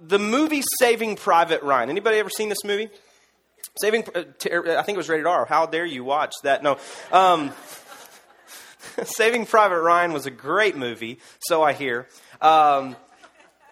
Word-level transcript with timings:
the 0.00 0.18
movie 0.18 0.62
Saving 0.78 1.16
Private 1.16 1.62
Ryan. 1.62 1.90
Anybody 1.90 2.18
ever 2.18 2.30
seen 2.30 2.48
this 2.48 2.64
movie? 2.64 2.88
Saving, 3.78 4.04
uh, 4.14 4.20
I 4.20 4.82
think 4.82 4.90
it 4.90 4.96
was 4.96 5.08
rated 5.08 5.26
R. 5.26 5.44
How 5.44 5.66
dare 5.66 5.84
you 5.84 6.04
watch 6.04 6.32
that? 6.42 6.62
No. 6.62 6.78
Um, 7.12 7.52
Saving 9.04 9.46
Private 9.46 9.80
Ryan 9.80 10.12
was 10.12 10.26
a 10.26 10.30
great 10.30 10.76
movie, 10.76 11.18
so 11.40 11.62
I 11.62 11.72
hear. 11.72 12.06
Um, 12.40 12.96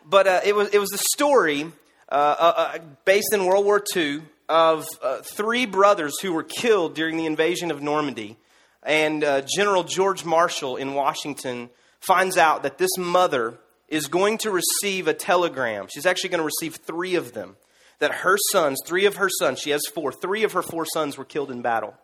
but 0.04 0.26
uh, 0.26 0.40
it 0.44 0.54
was 0.54 0.68
it 0.68 0.78
was 0.78 0.92
a 0.92 0.98
story 0.98 1.72
uh, 2.10 2.14
uh, 2.14 2.54
uh 2.56 2.78
based 3.04 3.32
in 3.32 3.46
World 3.46 3.64
War 3.64 3.82
II 3.96 4.22
of 4.48 4.86
uh, 5.02 5.18
three 5.22 5.64
brothers 5.64 6.20
who 6.20 6.34
were 6.34 6.42
killed 6.42 6.94
during 6.94 7.16
the 7.16 7.24
invasion 7.24 7.70
of 7.70 7.80
Normandy, 7.80 8.36
and 8.82 9.24
General 9.56 9.84
George 9.84 10.24
Marshall 10.24 10.76
in 10.76 10.92
Washington 10.92 11.70
finds 12.00 12.36
out 12.36 12.64
that 12.64 12.76
this 12.76 12.90
mother 12.98 13.58
is 13.94 14.08
going 14.08 14.38
to 14.38 14.50
receive 14.50 15.06
a 15.06 15.14
telegram. 15.14 15.86
She's 15.92 16.06
actually 16.06 16.30
going 16.30 16.40
to 16.40 16.44
receive 16.44 16.76
three 16.76 17.14
of 17.14 17.32
them. 17.32 17.56
That 18.00 18.12
her 18.12 18.36
sons, 18.50 18.80
three 18.84 19.06
of 19.06 19.16
her 19.16 19.28
sons, 19.38 19.60
she 19.60 19.70
has 19.70 19.82
four, 19.94 20.10
three 20.10 20.42
of 20.42 20.52
her 20.52 20.62
four 20.62 20.84
sons 20.84 21.16
were 21.16 21.24
killed 21.24 21.50
in 21.50 21.62
battle. 21.62 21.94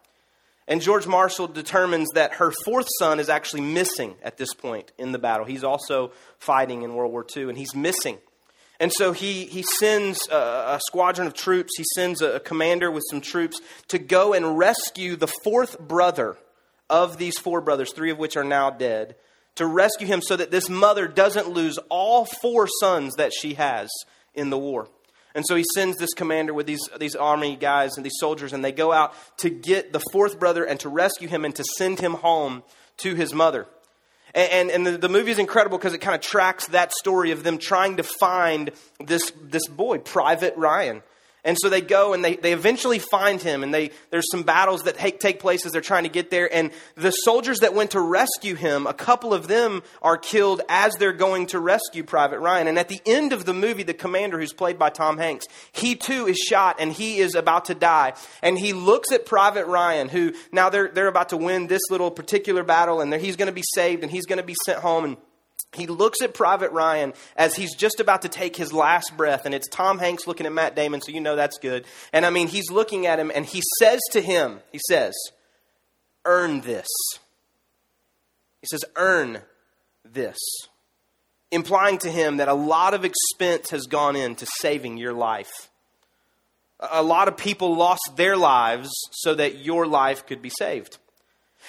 And 0.68 0.80
George 0.80 1.08
Marshall 1.08 1.48
determines 1.48 2.08
that 2.14 2.34
her 2.34 2.52
fourth 2.64 2.86
son 3.00 3.18
is 3.18 3.28
actually 3.28 3.62
missing 3.62 4.14
at 4.22 4.36
this 4.36 4.54
point 4.54 4.92
in 4.98 5.10
the 5.10 5.18
battle. 5.18 5.44
He's 5.44 5.64
also 5.64 6.12
fighting 6.38 6.82
in 6.82 6.94
World 6.94 7.10
War 7.10 7.26
II, 7.36 7.48
and 7.48 7.58
he's 7.58 7.74
missing. 7.74 8.18
And 8.78 8.92
so 8.92 9.12
he, 9.12 9.46
he 9.46 9.62
sends 9.62 10.28
a, 10.28 10.76
a 10.76 10.80
squadron 10.86 11.26
of 11.26 11.34
troops, 11.34 11.72
he 11.76 11.84
sends 11.96 12.22
a, 12.22 12.36
a 12.36 12.40
commander 12.40 12.88
with 12.88 13.02
some 13.10 13.20
troops 13.20 13.60
to 13.88 13.98
go 13.98 14.32
and 14.32 14.56
rescue 14.56 15.16
the 15.16 15.32
fourth 15.42 15.76
brother 15.80 16.36
of 16.88 17.18
these 17.18 17.36
four 17.38 17.60
brothers, 17.60 17.92
three 17.92 18.10
of 18.10 18.18
which 18.18 18.36
are 18.36 18.44
now 18.44 18.70
dead, 18.70 19.16
to 19.56 19.66
rescue 19.66 20.06
him 20.06 20.20
so 20.22 20.36
that 20.36 20.50
this 20.50 20.68
mother 20.68 21.08
doesn't 21.08 21.48
lose 21.48 21.78
all 21.88 22.24
four 22.24 22.68
sons 22.80 23.14
that 23.16 23.32
she 23.32 23.54
has 23.54 23.88
in 24.34 24.50
the 24.50 24.58
war. 24.58 24.88
And 25.34 25.46
so 25.46 25.54
he 25.54 25.64
sends 25.74 25.96
this 25.96 26.12
commander 26.14 26.52
with 26.52 26.66
these, 26.66 26.88
these 26.98 27.14
army 27.14 27.56
guys 27.56 27.96
and 27.96 28.04
these 28.04 28.18
soldiers, 28.18 28.52
and 28.52 28.64
they 28.64 28.72
go 28.72 28.92
out 28.92 29.14
to 29.38 29.50
get 29.50 29.92
the 29.92 30.02
fourth 30.12 30.40
brother 30.40 30.64
and 30.64 30.80
to 30.80 30.88
rescue 30.88 31.28
him 31.28 31.44
and 31.44 31.54
to 31.54 31.64
send 31.76 32.00
him 32.00 32.14
home 32.14 32.62
to 32.98 33.14
his 33.14 33.32
mother. 33.32 33.66
And, 34.34 34.70
and, 34.70 34.86
the, 34.86 34.96
the 34.96 35.08
movie 35.08 35.32
is 35.32 35.38
incredible 35.38 35.76
because 35.76 35.92
it 35.92 35.98
kind 35.98 36.14
of 36.14 36.20
tracks 36.20 36.68
that 36.68 36.92
story 36.92 37.32
of 37.32 37.42
them 37.42 37.58
trying 37.58 37.96
to 37.96 38.04
find 38.04 38.70
this, 39.04 39.32
this 39.42 39.66
boy, 39.66 39.98
Private 39.98 40.56
Ryan. 40.56 41.02
And 41.44 41.56
so 41.60 41.68
they 41.68 41.80
go 41.80 42.12
and 42.12 42.24
they, 42.24 42.36
they 42.36 42.52
eventually 42.52 42.98
find 42.98 43.40
him, 43.40 43.62
and 43.62 43.72
they, 43.72 43.90
there's 44.10 44.30
some 44.30 44.42
battles 44.42 44.82
that 44.82 44.96
take, 44.96 45.20
take 45.20 45.40
place 45.40 45.64
as 45.64 45.72
they're 45.72 45.80
trying 45.80 46.02
to 46.02 46.08
get 46.08 46.30
there. 46.30 46.52
And 46.52 46.70
the 46.96 47.10
soldiers 47.10 47.60
that 47.60 47.74
went 47.74 47.92
to 47.92 48.00
rescue 48.00 48.54
him, 48.54 48.86
a 48.86 48.94
couple 48.94 49.32
of 49.32 49.48
them 49.48 49.82
are 50.02 50.16
killed 50.16 50.60
as 50.68 50.94
they're 50.94 51.12
going 51.12 51.46
to 51.46 51.58
rescue 51.58 52.04
Private 52.04 52.40
Ryan. 52.40 52.68
And 52.68 52.78
at 52.78 52.88
the 52.88 53.00
end 53.06 53.32
of 53.32 53.44
the 53.44 53.54
movie, 53.54 53.82
the 53.82 53.94
commander, 53.94 54.38
who's 54.38 54.52
played 54.52 54.78
by 54.78 54.90
Tom 54.90 55.18
Hanks, 55.18 55.46
he 55.72 55.96
too 55.96 56.26
is 56.26 56.36
shot 56.38 56.76
and 56.78 56.92
he 56.92 57.18
is 57.18 57.34
about 57.34 57.66
to 57.66 57.74
die. 57.74 58.14
And 58.42 58.58
he 58.58 58.72
looks 58.72 59.12
at 59.12 59.26
Private 59.26 59.66
Ryan, 59.66 60.08
who 60.08 60.32
now 60.52 60.68
they're, 60.68 60.88
they're 60.88 61.08
about 61.08 61.30
to 61.30 61.36
win 61.36 61.66
this 61.66 61.82
little 61.90 62.10
particular 62.10 62.62
battle, 62.62 63.00
and 63.00 63.12
he's 63.14 63.36
going 63.36 63.46
to 63.46 63.52
be 63.52 63.64
saved 63.74 64.02
and 64.02 64.10
he's 64.10 64.26
going 64.26 64.38
to 64.38 64.44
be 64.44 64.56
sent 64.66 64.80
home. 64.80 65.04
And 65.04 65.16
he 65.72 65.86
looks 65.86 66.20
at 66.20 66.34
Private 66.34 66.72
Ryan 66.72 67.12
as 67.36 67.54
he's 67.54 67.74
just 67.74 68.00
about 68.00 68.22
to 68.22 68.28
take 68.28 68.56
his 68.56 68.72
last 68.72 69.16
breath, 69.16 69.46
and 69.46 69.54
it's 69.54 69.68
Tom 69.68 69.98
Hanks 69.98 70.26
looking 70.26 70.46
at 70.46 70.52
Matt 70.52 70.74
Damon, 70.74 71.00
so 71.00 71.12
you 71.12 71.20
know 71.20 71.36
that's 71.36 71.58
good. 71.58 71.84
And 72.12 72.26
I 72.26 72.30
mean, 72.30 72.48
he's 72.48 72.70
looking 72.70 73.06
at 73.06 73.20
him, 73.20 73.30
and 73.32 73.46
he 73.46 73.62
says 73.78 74.00
to 74.12 74.20
him, 74.20 74.60
he 74.72 74.80
says, 74.88 75.14
Earn 76.24 76.62
this. 76.62 76.88
He 78.60 78.66
says, 78.66 78.84
Earn 78.96 79.40
this. 80.04 80.38
Implying 81.52 81.98
to 81.98 82.10
him 82.10 82.38
that 82.38 82.48
a 82.48 82.54
lot 82.54 82.94
of 82.94 83.04
expense 83.04 83.70
has 83.70 83.86
gone 83.86 84.16
into 84.16 84.46
saving 84.60 84.98
your 84.98 85.12
life. 85.12 85.70
A 86.80 87.02
lot 87.02 87.28
of 87.28 87.36
people 87.36 87.76
lost 87.76 88.12
their 88.16 88.36
lives 88.36 88.90
so 89.12 89.34
that 89.34 89.58
your 89.58 89.86
life 89.86 90.26
could 90.26 90.42
be 90.42 90.50
saved. 90.50 90.98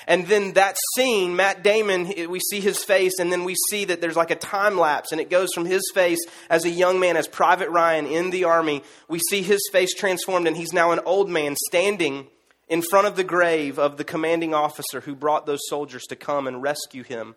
And 0.08 0.28
then 0.28 0.54
that 0.54 0.78
scene, 0.96 1.36
Matt 1.36 1.64
Damon, 1.64 2.12
we 2.30 2.40
see 2.40 2.60
his 2.60 2.84
face, 2.84 3.20
and 3.20 3.32
then 3.32 3.44
we 3.44 3.56
see 3.70 3.86
that 3.86 4.02
there's 4.02 4.16
like 4.16 4.32
a 4.32 4.36
time 4.36 4.78
lapse, 4.78 5.12
and 5.12 5.22
it 5.22 5.30
goes 5.30 5.50
from 5.54 5.66
his 5.66 5.84
face 5.94 6.20
as 6.50 6.66
a 6.66 6.70
young 6.70 7.00
man, 7.00 7.18
as 7.18 7.28
Private 7.28 7.70
Ryan 7.70 8.08
in 8.08 8.30
the 8.30 8.46
army. 8.46 8.84
We 9.08 9.20
see 9.30 9.42
his 9.42 9.62
face 9.72 9.94
transformed, 9.94 10.48
and 10.48 10.58
he's 10.58 10.74
now 10.74 10.92
an 10.92 11.02
old 11.06 11.30
man 11.30 11.56
standing 11.68 12.28
in 12.68 12.82
front 12.82 13.06
of 13.06 13.16
the 13.16 13.24
grave 13.24 13.78
of 13.78 13.98
the 13.98 14.04
commanding 14.04 14.54
officer 14.54 15.02
who 15.02 15.14
brought 15.14 15.46
those 15.46 15.60
soldiers 15.68 16.04
to 16.04 16.16
come 16.16 16.48
and 16.48 16.62
rescue 16.62 17.04
him. 17.04 17.36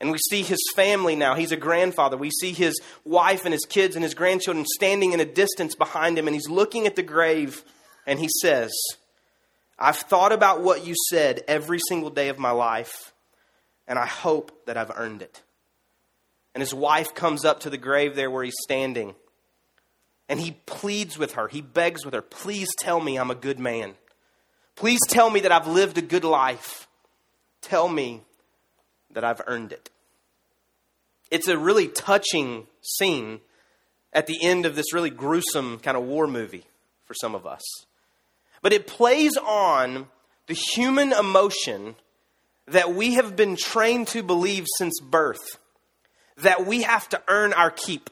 And 0.00 0.10
we 0.12 0.18
see 0.30 0.42
his 0.42 0.60
family 0.76 1.16
now. 1.16 1.34
He's 1.34 1.52
a 1.52 1.56
grandfather. 1.56 2.16
We 2.16 2.30
see 2.30 2.52
his 2.52 2.80
wife 3.04 3.44
and 3.44 3.52
his 3.52 3.64
kids 3.64 3.96
and 3.96 4.04
his 4.04 4.14
grandchildren 4.14 4.64
standing 4.66 5.12
in 5.12 5.20
a 5.20 5.24
distance 5.24 5.74
behind 5.74 6.18
him, 6.18 6.28
and 6.28 6.34
he's 6.34 6.48
looking 6.48 6.86
at 6.86 6.96
the 6.96 7.02
grave, 7.02 7.64
and 8.06 8.18
he 8.18 8.28
says, 8.40 8.72
I've 9.78 9.96
thought 9.96 10.32
about 10.32 10.62
what 10.62 10.84
you 10.84 10.94
said 11.08 11.44
every 11.46 11.78
single 11.88 12.10
day 12.10 12.28
of 12.28 12.38
my 12.38 12.50
life, 12.50 13.12
and 13.86 13.98
I 13.98 14.06
hope 14.06 14.66
that 14.66 14.76
I've 14.76 14.90
earned 14.96 15.22
it. 15.22 15.42
And 16.54 16.60
his 16.60 16.74
wife 16.74 17.14
comes 17.14 17.44
up 17.44 17.60
to 17.60 17.70
the 17.70 17.78
grave 17.78 18.16
there 18.16 18.30
where 18.30 18.42
he's 18.42 18.56
standing, 18.62 19.14
and 20.28 20.40
he 20.40 20.56
pleads 20.66 21.16
with 21.16 21.34
her. 21.34 21.46
He 21.46 21.60
begs 21.60 22.04
with 22.04 22.14
her, 22.14 22.22
Please 22.22 22.68
tell 22.80 23.00
me 23.00 23.16
I'm 23.16 23.30
a 23.30 23.36
good 23.36 23.60
man. 23.60 23.94
Please 24.74 25.00
tell 25.08 25.30
me 25.30 25.40
that 25.40 25.52
I've 25.52 25.66
lived 25.66 25.98
a 25.98 26.02
good 26.02 26.24
life. 26.24 26.86
Tell 27.60 27.88
me 27.88 28.22
that 29.10 29.24
I've 29.24 29.42
earned 29.46 29.72
it. 29.72 29.90
It's 31.30 31.48
a 31.48 31.58
really 31.58 31.88
touching 31.88 32.66
scene 32.80 33.40
at 34.12 34.26
the 34.26 34.38
end 34.42 34.66
of 34.66 34.76
this 34.76 34.92
really 34.94 35.10
gruesome 35.10 35.78
kind 35.78 35.96
of 35.96 36.04
war 36.04 36.26
movie 36.26 36.64
for 37.04 37.14
some 37.14 37.34
of 37.34 37.46
us. 37.46 37.62
But 38.62 38.72
it 38.72 38.86
plays 38.86 39.36
on 39.36 40.08
the 40.46 40.54
human 40.54 41.12
emotion 41.12 41.96
that 42.66 42.94
we 42.94 43.14
have 43.14 43.36
been 43.36 43.56
trained 43.56 44.08
to 44.08 44.22
believe 44.22 44.66
since 44.76 45.00
birth 45.00 45.58
that 46.38 46.66
we 46.66 46.82
have 46.82 47.08
to 47.08 47.22
earn 47.28 47.52
our 47.52 47.70
keep, 47.70 48.10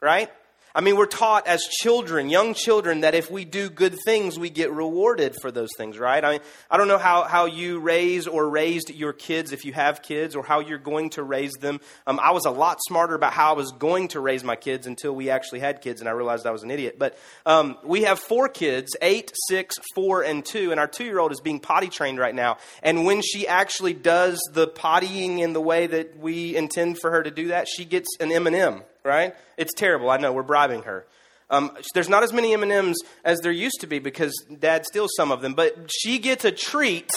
right? 0.00 0.30
I 0.76 0.82
mean, 0.82 0.98
we're 0.98 1.06
taught 1.06 1.46
as 1.46 1.62
children, 1.62 2.28
young 2.28 2.52
children, 2.52 3.00
that 3.00 3.14
if 3.14 3.30
we 3.30 3.46
do 3.46 3.70
good 3.70 3.96
things, 4.04 4.38
we 4.38 4.50
get 4.50 4.70
rewarded 4.70 5.34
for 5.40 5.50
those 5.50 5.70
things, 5.74 5.98
right? 5.98 6.22
I 6.22 6.32
mean, 6.32 6.40
I 6.70 6.76
don't 6.76 6.86
know 6.86 6.98
how, 6.98 7.22
how 7.22 7.46
you 7.46 7.78
raise 7.78 8.26
or 8.26 8.46
raised 8.46 8.90
your 8.90 9.14
kids 9.14 9.52
if 9.52 9.64
you 9.64 9.72
have 9.72 10.02
kids 10.02 10.36
or 10.36 10.44
how 10.44 10.60
you're 10.60 10.76
going 10.76 11.08
to 11.10 11.22
raise 11.22 11.54
them. 11.54 11.80
Um, 12.06 12.20
I 12.22 12.32
was 12.32 12.44
a 12.44 12.50
lot 12.50 12.76
smarter 12.86 13.14
about 13.14 13.32
how 13.32 13.52
I 13.52 13.56
was 13.56 13.72
going 13.72 14.08
to 14.08 14.20
raise 14.20 14.44
my 14.44 14.54
kids 14.54 14.86
until 14.86 15.14
we 15.14 15.30
actually 15.30 15.60
had 15.60 15.80
kids 15.80 16.02
and 16.02 16.10
I 16.10 16.12
realized 16.12 16.44
I 16.44 16.50
was 16.50 16.62
an 16.62 16.70
idiot. 16.70 16.98
But 16.98 17.16
um, 17.46 17.78
we 17.82 18.02
have 18.02 18.18
four 18.18 18.50
kids 18.50 18.94
eight, 19.00 19.32
six, 19.48 19.76
four, 19.94 20.24
and 20.24 20.44
two, 20.44 20.72
and 20.72 20.78
our 20.78 20.88
two 20.88 21.04
year 21.04 21.20
old 21.20 21.32
is 21.32 21.40
being 21.40 21.58
potty 21.58 21.88
trained 21.88 22.18
right 22.18 22.34
now. 22.34 22.58
And 22.82 23.06
when 23.06 23.22
she 23.22 23.48
actually 23.48 23.94
does 23.94 24.38
the 24.52 24.68
pottying 24.68 25.38
in 25.38 25.54
the 25.54 25.60
way 25.60 25.86
that 25.86 26.18
we 26.18 26.54
intend 26.54 26.98
for 26.98 27.10
her 27.12 27.22
to 27.22 27.30
do 27.30 27.48
that, 27.48 27.66
she 27.66 27.86
gets 27.86 28.14
an 28.20 28.30
M&M 28.30 28.82
right? 29.06 29.34
It's 29.56 29.72
terrible. 29.72 30.10
I 30.10 30.18
know 30.18 30.32
we're 30.32 30.42
bribing 30.42 30.82
her. 30.82 31.06
Um, 31.48 31.70
there's 31.94 32.08
not 32.08 32.22
as 32.22 32.32
many 32.32 32.52
M 32.52 32.62
and 32.62 32.72
M's 32.72 32.96
as 33.24 33.40
there 33.40 33.52
used 33.52 33.80
to 33.80 33.86
be 33.86 33.98
because 34.00 34.34
Dad 34.58 34.84
steals 34.84 35.10
some 35.16 35.30
of 35.30 35.40
them. 35.42 35.54
But 35.54 35.90
she 35.90 36.18
gets 36.18 36.44
a 36.44 36.50
treat, 36.50 37.10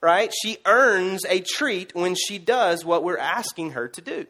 right? 0.00 0.32
She 0.42 0.58
earns 0.66 1.24
a 1.26 1.40
treat 1.40 1.94
when 1.94 2.16
she 2.16 2.38
does 2.38 2.84
what 2.84 3.04
we're 3.04 3.18
asking 3.18 3.72
her 3.72 3.88
to 3.88 4.00
do. 4.00 4.26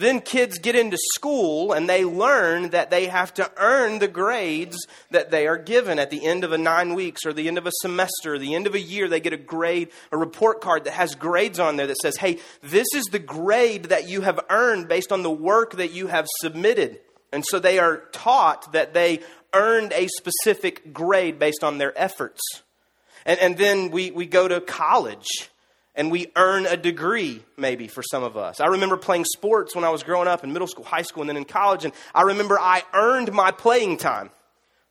Then 0.00 0.22
kids 0.22 0.58
get 0.58 0.76
into 0.76 0.96
school 1.12 1.74
and 1.74 1.86
they 1.86 2.06
learn 2.06 2.70
that 2.70 2.88
they 2.88 3.08
have 3.08 3.34
to 3.34 3.50
earn 3.58 3.98
the 3.98 4.08
grades 4.08 4.78
that 5.10 5.30
they 5.30 5.46
are 5.46 5.58
given 5.58 5.98
at 5.98 6.08
the 6.08 6.24
end 6.24 6.42
of 6.42 6.52
a 6.52 6.58
nine 6.58 6.94
weeks 6.94 7.26
or 7.26 7.34
the 7.34 7.46
end 7.46 7.58
of 7.58 7.66
a 7.66 7.72
semester, 7.82 8.32
or 8.32 8.38
the 8.38 8.54
end 8.54 8.66
of 8.66 8.74
a 8.74 8.80
year. 8.80 9.08
They 9.08 9.20
get 9.20 9.34
a 9.34 9.36
grade, 9.36 9.90
a 10.10 10.16
report 10.16 10.62
card 10.62 10.84
that 10.84 10.94
has 10.94 11.14
grades 11.14 11.60
on 11.60 11.76
there 11.76 11.86
that 11.86 11.98
says, 11.98 12.16
hey, 12.16 12.38
this 12.62 12.86
is 12.94 13.04
the 13.12 13.18
grade 13.18 13.84
that 13.90 14.08
you 14.08 14.22
have 14.22 14.40
earned 14.48 14.88
based 14.88 15.12
on 15.12 15.22
the 15.22 15.30
work 15.30 15.76
that 15.76 15.92
you 15.92 16.06
have 16.06 16.26
submitted. 16.38 16.98
And 17.30 17.44
so 17.44 17.58
they 17.58 17.78
are 17.78 17.98
taught 18.12 18.72
that 18.72 18.94
they 18.94 19.20
earned 19.52 19.92
a 19.92 20.08
specific 20.08 20.94
grade 20.94 21.38
based 21.38 21.62
on 21.62 21.76
their 21.76 21.92
efforts. 22.00 22.40
And, 23.26 23.38
and 23.38 23.58
then 23.58 23.90
we, 23.90 24.12
we 24.12 24.24
go 24.24 24.48
to 24.48 24.62
college 24.62 25.50
and 25.94 26.10
we 26.10 26.30
earn 26.36 26.66
a 26.66 26.76
degree, 26.76 27.42
maybe 27.56 27.88
for 27.88 28.02
some 28.02 28.22
of 28.22 28.36
us. 28.36 28.60
I 28.60 28.66
remember 28.66 28.96
playing 28.96 29.24
sports 29.24 29.74
when 29.74 29.84
I 29.84 29.90
was 29.90 30.02
growing 30.02 30.28
up 30.28 30.44
in 30.44 30.52
middle 30.52 30.68
school, 30.68 30.84
high 30.84 31.02
school, 31.02 31.22
and 31.22 31.28
then 31.28 31.36
in 31.36 31.44
college, 31.44 31.84
and 31.84 31.92
I 32.14 32.22
remember 32.22 32.58
I 32.58 32.82
earned 32.94 33.32
my 33.32 33.50
playing 33.50 33.96
time, 33.96 34.30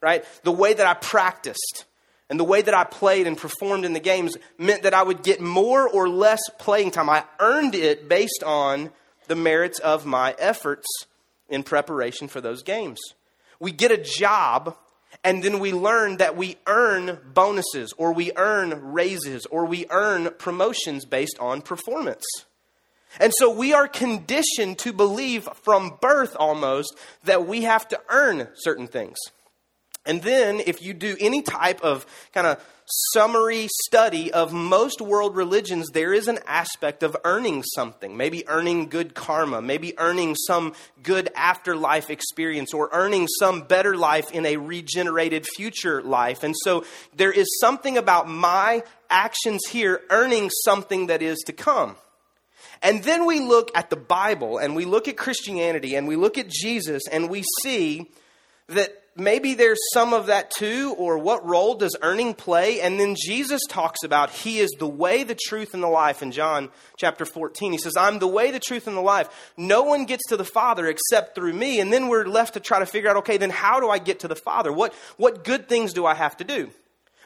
right? 0.01 0.23
The 0.43 0.51
way 0.51 0.73
that 0.73 0.85
I 0.85 0.93
practiced 0.93 1.85
and 2.29 2.39
the 2.39 2.43
way 2.43 2.61
that 2.61 2.73
I 2.73 2.83
played 2.83 3.27
and 3.27 3.37
performed 3.37 3.85
in 3.85 3.93
the 3.93 3.99
games 3.99 4.37
meant 4.57 4.83
that 4.83 4.93
I 4.93 5.03
would 5.03 5.23
get 5.23 5.41
more 5.41 5.87
or 5.87 6.07
less 6.07 6.41
playing 6.59 6.91
time. 6.91 7.09
I 7.09 7.23
earned 7.39 7.75
it 7.75 8.07
based 8.07 8.43
on 8.45 8.91
the 9.27 9.35
merits 9.35 9.79
of 9.79 10.05
my 10.05 10.35
efforts 10.37 10.87
in 11.49 11.63
preparation 11.63 12.27
for 12.27 12.41
those 12.41 12.61
games. 12.61 12.99
We 13.59 13.71
get 13.71 13.91
a 13.91 13.97
job 13.97 14.75
and 15.23 15.43
then 15.43 15.59
we 15.59 15.73
learn 15.73 16.17
that 16.17 16.37
we 16.37 16.57
earn 16.65 17.19
bonuses 17.33 17.93
or 17.97 18.13
we 18.13 18.31
earn 18.35 18.93
raises 18.93 19.45
or 19.47 19.65
we 19.65 19.85
earn 19.89 20.29
promotions 20.37 21.05
based 21.05 21.37
on 21.39 21.61
performance. 21.61 22.25
And 23.19 23.33
so 23.37 23.49
we 23.49 23.73
are 23.73 23.87
conditioned 23.87 24.77
to 24.79 24.93
believe 24.93 25.49
from 25.63 25.97
birth 25.99 26.35
almost 26.39 26.97
that 27.23 27.47
we 27.47 27.63
have 27.63 27.87
to 27.89 27.99
earn 28.09 28.47
certain 28.55 28.87
things. 28.87 29.17
And 30.09 30.23
then, 30.23 30.59
if 30.65 30.81
you 30.81 30.95
do 30.95 31.15
any 31.19 31.43
type 31.43 31.81
of 31.81 32.03
kind 32.33 32.47
of 32.47 32.59
summary 33.13 33.67
study 33.85 34.33
of 34.33 34.51
most 34.51 35.01
world 35.01 35.35
religions, 35.35 35.87
there 35.93 36.15
is 36.15 36.27
an 36.27 36.39
aspect 36.47 37.03
of 37.03 37.15
earning 37.23 37.61
something. 37.75 38.17
Maybe 38.17 38.43
earning 38.47 38.89
good 38.89 39.13
karma, 39.13 39.61
maybe 39.61 39.93
earning 39.99 40.33
some 40.33 40.73
good 41.03 41.29
afterlife 41.35 42.09
experience, 42.09 42.73
or 42.73 42.89
earning 42.91 43.27
some 43.27 43.61
better 43.61 43.95
life 43.95 44.31
in 44.31 44.47
a 44.47 44.57
regenerated 44.57 45.45
future 45.45 46.01
life. 46.01 46.41
And 46.43 46.55
so, 46.63 46.85
there 47.15 47.31
is 47.31 47.59
something 47.59 47.95
about 47.95 48.27
my 48.27 48.81
actions 49.11 49.61
here 49.69 50.01
earning 50.09 50.49
something 50.65 51.05
that 51.05 51.21
is 51.21 51.37
to 51.45 51.53
come. 51.53 51.97
And 52.81 53.03
then 53.03 53.27
we 53.27 53.41
look 53.41 53.69
at 53.75 53.91
the 53.91 53.95
Bible 53.95 54.57
and 54.57 54.75
we 54.75 54.85
look 54.85 55.07
at 55.07 55.17
Christianity 55.17 55.93
and 55.93 56.07
we 56.07 56.15
look 56.15 56.39
at 56.39 56.47
Jesus 56.47 57.03
and 57.11 57.29
we 57.29 57.43
see 57.61 58.09
that 58.69 58.99
maybe 59.15 59.53
there's 59.53 59.79
some 59.93 60.13
of 60.13 60.27
that 60.27 60.51
too, 60.51 60.95
or 60.97 61.17
what 61.17 61.45
role 61.45 61.75
does 61.75 61.95
earning 62.01 62.33
play? 62.33 62.81
And 62.81 62.99
then 62.99 63.15
Jesus 63.17 63.61
talks 63.67 64.03
about 64.03 64.29
He 64.29 64.59
is 64.59 64.69
the 64.79 64.87
way, 64.87 65.23
the 65.23 65.35
truth, 65.35 65.73
and 65.73 65.83
the 65.83 65.87
life 65.87 66.21
in 66.21 66.31
John 66.31 66.69
chapter 66.97 67.25
14. 67.25 67.71
He 67.71 67.77
says, 67.77 67.97
I'm 67.97 68.19
the 68.19 68.27
way, 68.27 68.51
the 68.51 68.59
truth, 68.59 68.87
and 68.87 68.95
the 68.95 69.01
life. 69.01 69.53
No 69.57 69.83
one 69.83 70.05
gets 70.05 70.27
to 70.29 70.37
the 70.37 70.45
Father 70.45 70.87
except 70.87 71.35
through 71.35 71.53
me. 71.53 71.79
And 71.79 71.91
then 71.91 72.07
we're 72.07 72.25
left 72.25 72.53
to 72.53 72.59
try 72.59 72.79
to 72.79 72.85
figure 72.85 73.09
out, 73.09 73.17
okay, 73.17 73.37
then 73.37 73.49
how 73.49 73.79
do 73.79 73.89
I 73.89 73.99
get 73.99 74.19
to 74.21 74.27
the 74.27 74.35
Father? 74.35 74.71
What, 74.71 74.93
what 75.17 75.43
good 75.43 75.67
things 75.67 75.93
do 75.93 76.05
I 76.05 76.13
have 76.13 76.37
to 76.37 76.43
do? 76.43 76.71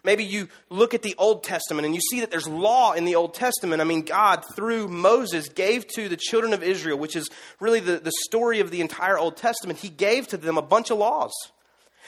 Maybe 0.04 0.26
you 0.26 0.50
look 0.70 0.94
at 0.94 1.02
the 1.02 1.16
Old 1.18 1.44
Testament 1.44 1.86
and 1.86 1.96
you 1.96 2.02
see 2.02 2.20
that 2.20 2.30
there's 2.30 2.48
law 2.48 2.92
in 2.92 3.06
the 3.06 3.16
Old 3.16 3.34
Testament. 3.34 3.82
I 3.82 3.86
mean, 3.86 4.02
God, 4.02 4.44
through 4.56 4.90
Moses, 4.90 5.48
gave 5.48 5.88
to 5.96 6.10
the 6.10 6.18
children 6.18 6.52
of 6.52 6.62
Israel, 6.62 6.98
which 6.98 7.16
is 7.16 7.30
really 7.62 7.80
the, 7.80 8.00
the 8.00 8.12
story 8.26 8.60
of 8.60 8.70
the 8.70 8.82
entire 8.82 9.18
Old 9.18 9.38
Testament, 9.38 9.80
He 9.80 9.90
gave 9.90 10.28
to 10.28 10.38
them 10.38 10.58
a 10.58 10.62
bunch 10.62 10.92
of 10.92 10.98
laws. 10.98 11.34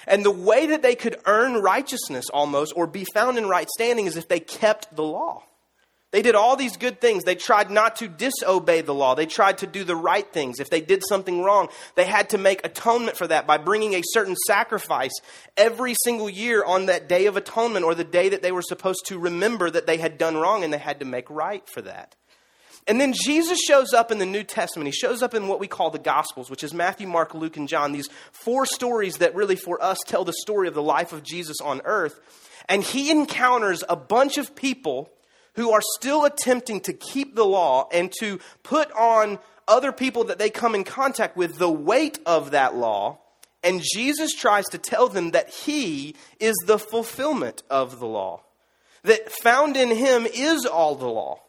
And 0.07 0.23
the 0.23 0.31
way 0.31 0.67
that 0.67 0.81
they 0.81 0.95
could 0.95 1.19
earn 1.25 1.61
righteousness 1.61 2.25
almost 2.33 2.73
or 2.75 2.85
be 2.85 3.05
found 3.13 3.37
in 3.37 3.47
right 3.47 3.69
standing 3.69 4.05
is 4.05 4.17
if 4.17 4.27
they 4.27 4.39
kept 4.39 4.95
the 4.95 5.03
law. 5.03 5.43
They 6.15 6.21
did 6.21 6.33
all 6.33 6.55
these 6.55 6.77
good 6.77 7.01
things. 7.01 7.25
They 7.25 7.35
tried 7.35 7.69
not 7.69 7.97
to 7.97 8.07
disobey 8.07 8.79
the 8.79 8.93
law. 8.93 9.15
They 9.15 9.25
tried 9.25 9.57
to 9.57 9.67
do 9.67 9.83
the 9.83 9.97
right 9.97 10.25
things. 10.25 10.61
If 10.61 10.69
they 10.69 10.79
did 10.79 11.03
something 11.05 11.43
wrong, 11.43 11.67
they 11.95 12.05
had 12.05 12.29
to 12.29 12.37
make 12.37 12.65
atonement 12.65 13.17
for 13.17 13.27
that 13.27 13.45
by 13.45 13.57
bringing 13.57 13.95
a 13.95 14.01
certain 14.01 14.37
sacrifice 14.47 15.11
every 15.57 15.93
single 16.05 16.29
year 16.29 16.63
on 16.63 16.85
that 16.85 17.09
day 17.09 17.25
of 17.25 17.35
atonement 17.35 17.83
or 17.83 17.93
the 17.93 18.05
day 18.05 18.29
that 18.29 18.41
they 18.41 18.53
were 18.53 18.61
supposed 18.61 19.05
to 19.07 19.19
remember 19.19 19.69
that 19.69 19.87
they 19.87 19.97
had 19.97 20.17
done 20.17 20.37
wrong 20.37 20.63
and 20.63 20.71
they 20.71 20.77
had 20.77 21.01
to 21.01 21.05
make 21.05 21.29
right 21.29 21.67
for 21.67 21.81
that. 21.81 22.15
And 22.87 23.01
then 23.01 23.11
Jesus 23.13 23.59
shows 23.59 23.91
up 23.91 24.09
in 24.09 24.17
the 24.17 24.25
New 24.25 24.43
Testament. 24.43 24.87
He 24.87 24.93
shows 24.93 25.21
up 25.21 25.33
in 25.33 25.49
what 25.49 25.59
we 25.59 25.67
call 25.67 25.89
the 25.89 25.99
Gospels, 25.99 26.49
which 26.49 26.63
is 26.63 26.73
Matthew, 26.73 27.07
Mark, 27.07 27.33
Luke, 27.33 27.57
and 27.57 27.67
John. 27.67 27.91
These 27.91 28.07
four 28.31 28.65
stories 28.65 29.17
that 29.17 29.35
really, 29.35 29.57
for 29.57 29.83
us, 29.83 29.97
tell 30.05 30.23
the 30.23 30.31
story 30.31 30.69
of 30.69 30.75
the 30.75 30.81
life 30.81 31.11
of 31.11 31.23
Jesus 31.23 31.57
on 31.61 31.81
earth. 31.83 32.21
And 32.69 32.83
he 32.83 33.11
encounters 33.11 33.83
a 33.89 33.97
bunch 33.97 34.37
of 34.37 34.55
people 34.55 35.11
who 35.55 35.71
are 35.71 35.81
still 35.97 36.25
attempting 36.25 36.81
to 36.81 36.93
keep 36.93 37.35
the 37.35 37.45
law 37.45 37.87
and 37.91 38.11
to 38.19 38.39
put 38.63 38.91
on 38.91 39.39
other 39.67 39.91
people 39.91 40.25
that 40.25 40.37
they 40.37 40.49
come 40.49 40.75
in 40.75 40.83
contact 40.83 41.35
with 41.35 41.57
the 41.57 41.71
weight 41.71 42.19
of 42.25 42.51
that 42.51 42.75
law. 42.75 43.17
And 43.63 43.81
Jesus 43.81 44.33
tries 44.33 44.65
to 44.65 44.77
tell 44.77 45.09
them 45.09 45.31
that 45.31 45.49
he 45.49 46.15
is 46.39 46.55
the 46.65 46.77
fulfillment 46.77 47.63
of 47.69 47.99
the 47.99 48.05
law, 48.05 48.43
that 49.03 49.31
found 49.31 49.75
in 49.75 49.89
him 49.89 50.27
is 50.31 50.65
all 50.65 50.95
the 50.95 51.07
law. 51.07 51.41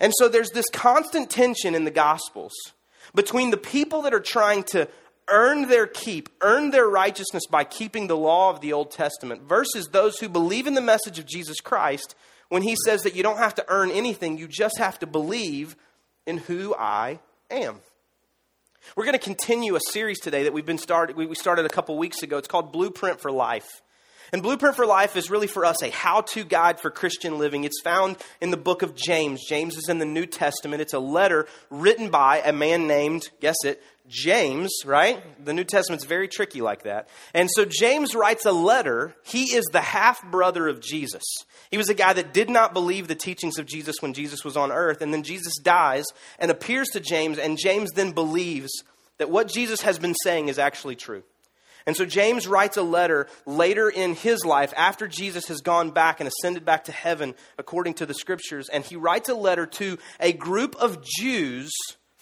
And 0.00 0.12
so 0.18 0.28
there's 0.28 0.50
this 0.50 0.68
constant 0.72 1.30
tension 1.30 1.74
in 1.74 1.84
the 1.84 1.90
Gospels 1.90 2.52
between 3.14 3.50
the 3.50 3.56
people 3.56 4.02
that 4.02 4.12
are 4.12 4.20
trying 4.20 4.64
to 4.64 4.88
earn 5.28 5.68
their 5.68 5.86
keep, 5.86 6.28
earn 6.40 6.70
their 6.70 6.86
righteousness 6.86 7.44
by 7.48 7.64
keeping 7.64 8.06
the 8.06 8.16
law 8.16 8.50
of 8.50 8.60
the 8.60 8.72
Old 8.72 8.90
Testament, 8.90 9.42
versus 9.42 9.88
those 9.88 10.18
who 10.18 10.28
believe 10.28 10.66
in 10.66 10.74
the 10.74 10.80
message 10.80 11.18
of 11.18 11.26
Jesus 11.26 11.60
Christ 11.60 12.14
when 12.48 12.62
he 12.62 12.76
says 12.84 13.02
that 13.02 13.14
you 13.14 13.22
don't 13.22 13.38
have 13.38 13.54
to 13.56 13.64
earn 13.68 13.90
anything, 13.90 14.38
you 14.38 14.48
just 14.48 14.78
have 14.78 14.98
to 15.00 15.06
believe 15.06 15.76
in 16.26 16.38
who 16.38 16.74
I 16.74 17.20
am. 17.50 17.80
We're 18.96 19.04
going 19.04 19.18
to 19.18 19.24
continue 19.24 19.74
a 19.74 19.80
series 19.90 20.20
today 20.20 20.44
that 20.44 20.52
we've 20.52 20.66
been 20.66 20.78
started 20.78 21.16
we 21.16 21.34
started 21.34 21.66
a 21.66 21.68
couple 21.68 21.98
weeks 21.98 22.22
ago. 22.22 22.38
It's 22.38 22.48
called 22.48 22.72
Blueprint 22.72 23.20
for 23.20 23.32
Life. 23.32 23.82
And 24.32 24.42
Blueprint 24.42 24.74
for 24.74 24.86
Life 24.86 25.16
is 25.16 25.30
really 25.30 25.46
for 25.46 25.64
us 25.64 25.82
a 25.82 25.90
how 25.90 26.20
to 26.20 26.44
guide 26.44 26.80
for 26.80 26.90
Christian 26.90 27.38
living. 27.38 27.64
It's 27.64 27.80
found 27.82 28.16
in 28.40 28.50
the 28.50 28.56
book 28.56 28.82
of 28.82 28.94
James. 28.94 29.44
James 29.48 29.76
is 29.76 29.88
in 29.88 29.98
the 29.98 30.04
New 30.04 30.26
Testament. 30.26 30.82
It's 30.82 30.94
a 30.94 30.98
letter 30.98 31.46
written 31.70 32.10
by 32.10 32.42
a 32.44 32.52
man 32.52 32.86
named, 32.86 33.28
guess 33.40 33.56
it, 33.64 33.82
James, 34.08 34.72
right? 34.84 35.22
The 35.44 35.52
New 35.52 35.64
Testament's 35.64 36.04
very 36.04 36.28
tricky 36.28 36.60
like 36.60 36.84
that. 36.84 37.08
And 37.34 37.48
so 37.50 37.64
James 37.64 38.14
writes 38.14 38.44
a 38.46 38.52
letter. 38.52 39.14
He 39.24 39.54
is 39.54 39.64
the 39.72 39.80
half 39.80 40.22
brother 40.30 40.68
of 40.68 40.80
Jesus. 40.80 41.24
He 41.70 41.76
was 41.76 41.88
a 41.88 41.94
guy 41.94 42.12
that 42.12 42.32
did 42.32 42.48
not 42.48 42.72
believe 42.72 43.08
the 43.08 43.14
teachings 43.14 43.58
of 43.58 43.66
Jesus 43.66 43.96
when 44.00 44.14
Jesus 44.14 44.44
was 44.44 44.56
on 44.56 44.72
earth. 44.72 45.02
And 45.02 45.12
then 45.12 45.22
Jesus 45.22 45.54
dies 45.62 46.04
and 46.38 46.50
appears 46.50 46.88
to 46.92 47.00
James, 47.00 47.38
and 47.38 47.58
James 47.58 47.90
then 47.92 48.12
believes 48.12 48.70
that 49.18 49.30
what 49.30 49.48
Jesus 49.48 49.82
has 49.82 49.98
been 49.98 50.14
saying 50.22 50.48
is 50.48 50.58
actually 50.58 50.96
true. 50.96 51.22
And 51.86 51.96
so 51.96 52.04
James 52.04 52.48
writes 52.48 52.76
a 52.76 52.82
letter 52.82 53.28
later 53.46 53.88
in 53.88 54.14
his 54.14 54.44
life 54.44 54.74
after 54.76 55.06
Jesus 55.06 55.46
has 55.46 55.60
gone 55.60 55.90
back 55.90 56.20
and 56.20 56.28
ascended 56.28 56.64
back 56.64 56.84
to 56.84 56.92
heaven 56.92 57.34
according 57.58 57.94
to 57.94 58.06
the 58.06 58.14
scriptures. 58.14 58.68
And 58.68 58.84
he 58.84 58.96
writes 58.96 59.28
a 59.28 59.34
letter 59.34 59.66
to 59.66 59.98
a 60.18 60.32
group 60.32 60.74
of 60.76 61.04
Jews, 61.04 61.70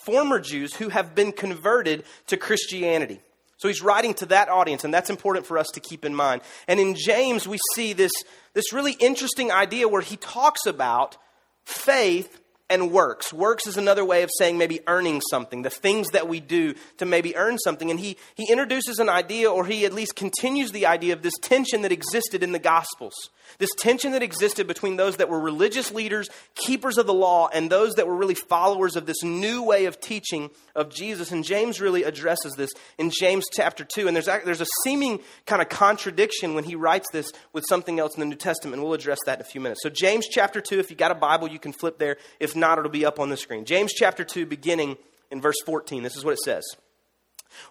former 0.04 0.38
Jews, 0.38 0.74
who 0.74 0.88
have 0.88 1.14
been 1.14 1.32
converted 1.32 2.04
to 2.28 2.36
Christianity. 2.36 3.20
So 3.56 3.68
he's 3.68 3.82
writing 3.82 4.14
to 4.14 4.26
that 4.26 4.48
audience, 4.48 4.84
and 4.84 4.92
that's 4.92 5.10
important 5.10 5.46
for 5.46 5.58
us 5.58 5.68
to 5.74 5.80
keep 5.80 6.04
in 6.04 6.14
mind. 6.14 6.42
And 6.68 6.78
in 6.78 6.94
James, 6.94 7.48
we 7.48 7.58
see 7.74 7.92
this, 7.92 8.12
this 8.52 8.72
really 8.72 8.92
interesting 8.92 9.50
idea 9.50 9.88
where 9.88 10.02
he 10.02 10.16
talks 10.16 10.66
about 10.66 11.16
faith 11.64 12.40
and 12.74 12.90
works. 12.90 13.32
Works 13.32 13.66
is 13.66 13.76
another 13.76 14.04
way 14.04 14.22
of 14.22 14.30
saying 14.36 14.58
maybe 14.58 14.80
earning 14.86 15.22
something, 15.30 15.62
the 15.62 15.70
things 15.70 16.08
that 16.08 16.28
we 16.28 16.40
do 16.40 16.74
to 16.98 17.06
maybe 17.06 17.36
earn 17.36 17.56
something. 17.58 17.90
And 17.90 18.00
he, 18.00 18.16
he 18.34 18.50
introduces 18.50 18.98
an 18.98 19.08
idea, 19.08 19.50
or 19.50 19.64
he 19.64 19.86
at 19.86 19.94
least 19.94 20.16
continues 20.16 20.72
the 20.72 20.86
idea 20.86 21.12
of 21.12 21.22
this 21.22 21.38
tension 21.40 21.82
that 21.82 21.92
existed 21.92 22.42
in 22.42 22.52
the 22.52 22.58
Gospels. 22.58 23.14
This 23.58 23.70
tension 23.78 24.12
that 24.12 24.22
existed 24.22 24.66
between 24.66 24.96
those 24.96 25.18
that 25.18 25.28
were 25.28 25.38
religious 25.38 25.92
leaders, 25.92 26.28
keepers 26.54 26.98
of 26.98 27.06
the 27.06 27.14
law, 27.14 27.48
and 27.52 27.70
those 27.70 27.94
that 27.94 28.06
were 28.06 28.16
really 28.16 28.34
followers 28.34 28.96
of 28.96 29.06
this 29.06 29.22
new 29.22 29.62
way 29.62 29.84
of 29.84 30.00
teaching 30.00 30.50
of 30.74 30.92
Jesus. 30.92 31.30
And 31.30 31.44
James 31.44 31.80
really 31.80 32.02
addresses 32.02 32.54
this 32.56 32.70
in 32.98 33.10
James 33.10 33.44
chapter 33.52 33.84
2. 33.84 34.08
And 34.08 34.16
there's, 34.16 34.26
there's 34.26 34.60
a 34.60 34.66
seeming 34.82 35.20
kind 35.46 35.62
of 35.62 35.68
contradiction 35.68 36.54
when 36.54 36.64
he 36.64 36.74
writes 36.74 37.06
this 37.12 37.30
with 37.52 37.64
something 37.68 38.00
else 38.00 38.14
in 38.14 38.20
the 38.20 38.26
New 38.26 38.34
Testament. 38.34 38.74
And 38.74 38.82
we'll 38.82 38.94
address 38.94 39.18
that 39.26 39.38
in 39.38 39.42
a 39.42 39.48
few 39.48 39.60
minutes. 39.60 39.82
So, 39.82 39.90
James 39.90 40.26
chapter 40.28 40.60
2, 40.60 40.80
if 40.80 40.90
you 40.90 40.96
got 40.96 41.12
a 41.12 41.14
Bible, 41.14 41.48
you 41.48 41.58
can 41.58 41.72
flip 41.72 41.98
there. 41.98 42.16
If 42.40 42.56
not, 42.64 42.78
it'll 42.78 42.90
be 42.90 43.04
up 43.04 43.20
on 43.20 43.28
the 43.28 43.36
screen. 43.36 43.66
James 43.66 43.92
chapter 43.92 44.24
2, 44.24 44.46
beginning 44.46 44.96
in 45.30 45.42
verse 45.42 45.60
14. 45.66 46.02
This 46.02 46.16
is 46.16 46.24
what 46.24 46.32
it 46.32 46.40
says 46.42 46.64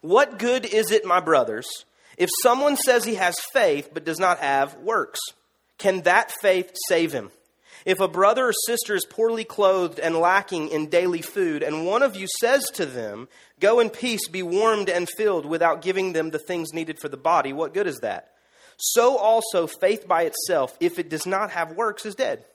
What 0.02 0.38
good 0.38 0.66
is 0.66 0.92
it, 0.92 1.04
my 1.04 1.20
brothers, 1.20 1.68
if 2.16 2.30
someone 2.44 2.78
says 2.78 3.04
he 3.04 3.16
has 3.16 3.36
faith 3.54 3.90
but 3.92 4.06
does 4.06 4.20
not 4.20 4.38
have 4.38 4.76
works? 4.76 5.20
Can 5.80 6.02
that 6.04 6.32
faith 6.42 6.72
save 6.88 7.12
him? 7.12 7.32
If 7.86 8.00
a 8.00 8.08
brother 8.08 8.48
or 8.48 8.54
sister 8.68 8.94
is 8.94 9.06
poorly 9.06 9.44
clothed 9.44 10.00
and 10.00 10.16
lacking 10.16 10.70
in 10.70 10.90
daily 10.90 11.24
food, 11.24 11.64
and 11.64 11.88
one 11.88 12.04
of 12.04 12.16
you 12.16 12.28
says 12.40 12.64
to 12.76 12.86
them, 12.86 13.28
Go 13.60 13.80
in 13.80 13.90
peace, 13.90 14.28
be 14.28 14.44
warmed 14.44 14.90
and 14.90 15.10
filled, 15.18 15.46
without 15.46 15.82
giving 15.82 16.14
them 16.14 16.30
the 16.30 16.40
things 16.40 16.72
needed 16.72 17.00
for 17.00 17.10
the 17.10 17.18
body, 17.18 17.52
what 17.52 17.74
good 17.74 17.88
is 17.88 18.00
that? 18.02 18.30
So 18.78 19.18
also, 19.18 19.68
faith 19.68 20.08
by 20.08 20.24
itself, 20.24 20.78
if 20.80 21.00
it 21.00 21.10
does 21.10 21.26
not 21.26 21.52
have 21.52 21.74
works, 21.74 22.06
is 22.06 22.16
dead. 22.16 22.46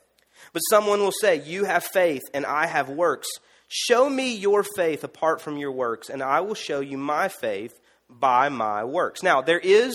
But 0.52 0.60
someone 0.70 1.00
will 1.00 1.12
say, 1.20 1.42
You 1.44 1.64
have 1.64 1.84
faith, 1.84 2.22
and 2.32 2.46
I 2.46 2.66
have 2.66 2.88
works. 2.88 3.28
Show 3.68 4.08
me 4.08 4.34
your 4.34 4.62
faith 4.62 5.04
apart 5.04 5.40
from 5.40 5.58
your 5.58 5.72
works, 5.72 6.08
and 6.08 6.22
I 6.22 6.40
will 6.40 6.54
show 6.54 6.80
you 6.80 6.96
my 6.96 7.28
faith 7.28 7.78
by 8.08 8.48
my 8.48 8.84
works. 8.84 9.22
Now, 9.22 9.42
there 9.42 9.58
is 9.58 9.94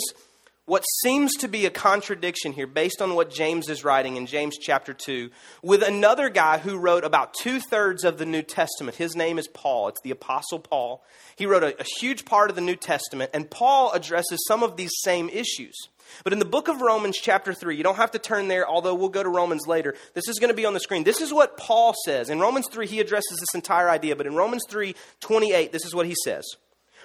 what 0.65 0.83
seems 1.01 1.33
to 1.37 1.47
be 1.47 1.65
a 1.65 1.69
contradiction 1.69 2.53
here 2.53 2.67
based 2.67 3.01
on 3.01 3.15
what 3.15 3.29
James 3.29 3.69
is 3.69 3.83
writing 3.83 4.15
in 4.15 4.25
James 4.25 4.57
chapter 4.57 4.93
2 4.93 5.29
with 5.61 5.83
another 5.83 6.29
guy 6.29 6.57
who 6.57 6.77
wrote 6.77 7.03
about 7.03 7.33
two 7.33 7.59
thirds 7.59 8.05
of 8.05 8.17
the 8.17 8.25
New 8.25 8.41
Testament. 8.41 8.95
His 8.95 9.15
name 9.15 9.37
is 9.37 9.47
Paul. 9.49 9.89
It's 9.89 10.01
the 10.01 10.11
Apostle 10.11 10.59
Paul. 10.59 11.03
He 11.35 11.45
wrote 11.45 11.63
a, 11.63 11.81
a, 11.81 11.85
huge 11.99 12.23
part 12.23 12.49
of 12.49 12.55
the 12.55 12.61
New 12.61 12.77
Testament, 12.77 13.31
and 13.33 13.49
Paul 13.49 13.91
addresses 13.91 14.45
some 14.47 14.63
of 14.63 14.77
these 14.77 14.91
same 15.01 15.27
issues. 15.29 15.75
But 16.23 16.33
in 16.33 16.39
the 16.39 16.45
book 16.45 16.67
of 16.67 16.81
Romans, 16.81 17.17
chapter 17.21 17.53
3, 17.53 17.75
you 17.75 17.83
don't 17.83 17.95
have 17.95 18.11
to 18.11 18.19
turn 18.19 18.47
there, 18.47 18.67
although 18.67 18.95
we'll 18.95 19.09
go 19.09 19.23
to 19.23 19.29
Romans 19.29 19.67
later. 19.67 19.95
This 20.13 20.27
is 20.27 20.39
going 20.39 20.49
to 20.49 20.55
be 20.55 20.65
on 20.65 20.73
the 20.73 20.79
screen. 20.79 21.03
This 21.03 21.21
is 21.21 21.33
what 21.33 21.57
Paul 21.57 21.93
says. 22.05 22.29
In 22.29 22.39
Romans 22.39 22.67
3, 22.71 22.87
he 22.87 22.99
addresses 22.99 23.37
this 23.39 23.55
entire 23.55 23.89
idea, 23.89 24.15
but 24.15 24.27
in 24.27 24.35
Romans 24.35 24.63
3 24.69 24.95
28, 25.21 25.71
this 25.71 25.85
is 25.85 25.95
what 25.95 26.05
he 26.05 26.15
says. 26.23 26.43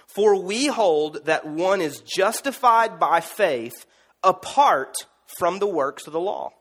For 0.07 0.41
we 0.41 0.67
hold 0.67 1.27
that 1.27 1.47
one 1.47 1.81
is 1.81 2.01
justified 2.01 2.99
by 2.99 3.21
faith 3.21 3.87
apart 4.23 4.95
from 5.39 5.59
the 5.59 5.67
works 5.67 6.07
of 6.07 6.13
the 6.13 6.21
law. 6.21 6.53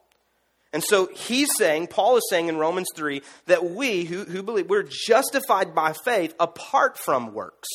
And 0.73 0.83
so 0.83 1.07
he's 1.07 1.49
saying, 1.57 1.87
Paul 1.87 2.17
is 2.17 2.27
saying 2.29 2.49
in 2.49 2.57
Romans 2.57 2.89
3, 2.93 3.21
that 3.45 3.71
we 3.71 4.03
who, 4.03 4.25
who 4.25 4.43
believe, 4.43 4.69
we're 4.69 4.87
justified 4.87 5.73
by 5.73 5.93
faith 5.93 6.35
apart 6.39 6.97
from 6.99 7.33
works. 7.33 7.69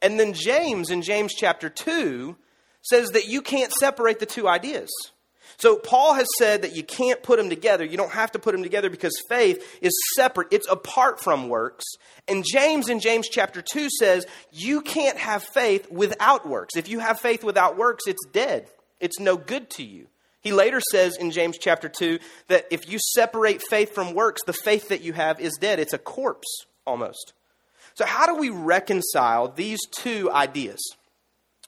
And 0.00 0.18
then 0.18 0.32
James 0.32 0.90
in 0.90 1.02
James 1.02 1.34
chapter 1.34 1.68
2 1.68 2.36
says 2.84 3.10
that 3.10 3.28
you 3.28 3.42
can't 3.42 3.72
separate 3.72 4.20
the 4.20 4.26
two 4.26 4.48
ideas. 4.48 4.90
So 5.56 5.76
Paul 5.76 6.14
has 6.14 6.26
said 6.38 6.62
that 6.62 6.74
you 6.74 6.82
can't 6.82 7.22
put 7.22 7.38
them 7.38 7.48
together. 7.48 7.84
You 7.84 7.96
don't 7.96 8.10
have 8.10 8.32
to 8.32 8.38
put 8.38 8.52
them 8.52 8.62
together 8.62 8.90
because 8.90 9.12
faith 9.28 9.78
is 9.80 9.92
separate. 10.14 10.48
It's 10.50 10.68
apart 10.68 11.20
from 11.20 11.48
works. 11.48 11.84
And 12.26 12.44
James 12.44 12.88
in 12.88 13.00
James 13.00 13.28
chapter 13.28 13.62
2 13.62 13.88
says 13.90 14.26
you 14.52 14.80
can't 14.80 15.18
have 15.18 15.42
faith 15.42 15.90
without 15.90 16.48
works. 16.48 16.76
If 16.76 16.88
you 16.88 16.98
have 16.98 17.20
faith 17.20 17.44
without 17.44 17.76
works, 17.76 18.04
it's 18.06 18.24
dead. 18.32 18.68
It's 19.00 19.20
no 19.20 19.36
good 19.36 19.70
to 19.70 19.84
you. 19.84 20.06
He 20.40 20.52
later 20.52 20.80
says 20.92 21.16
in 21.16 21.30
James 21.30 21.56
chapter 21.58 21.88
2 21.88 22.18
that 22.48 22.66
if 22.70 22.88
you 22.90 22.98
separate 23.14 23.62
faith 23.62 23.94
from 23.94 24.14
works, 24.14 24.42
the 24.44 24.52
faith 24.52 24.88
that 24.88 25.00
you 25.00 25.12
have 25.14 25.40
is 25.40 25.56
dead. 25.58 25.78
It's 25.78 25.94
a 25.94 25.98
corpse 25.98 26.66
almost. 26.86 27.32
So, 27.94 28.04
how 28.04 28.26
do 28.26 28.34
we 28.34 28.50
reconcile 28.50 29.48
these 29.48 29.78
two 29.90 30.30
ideas? 30.30 30.80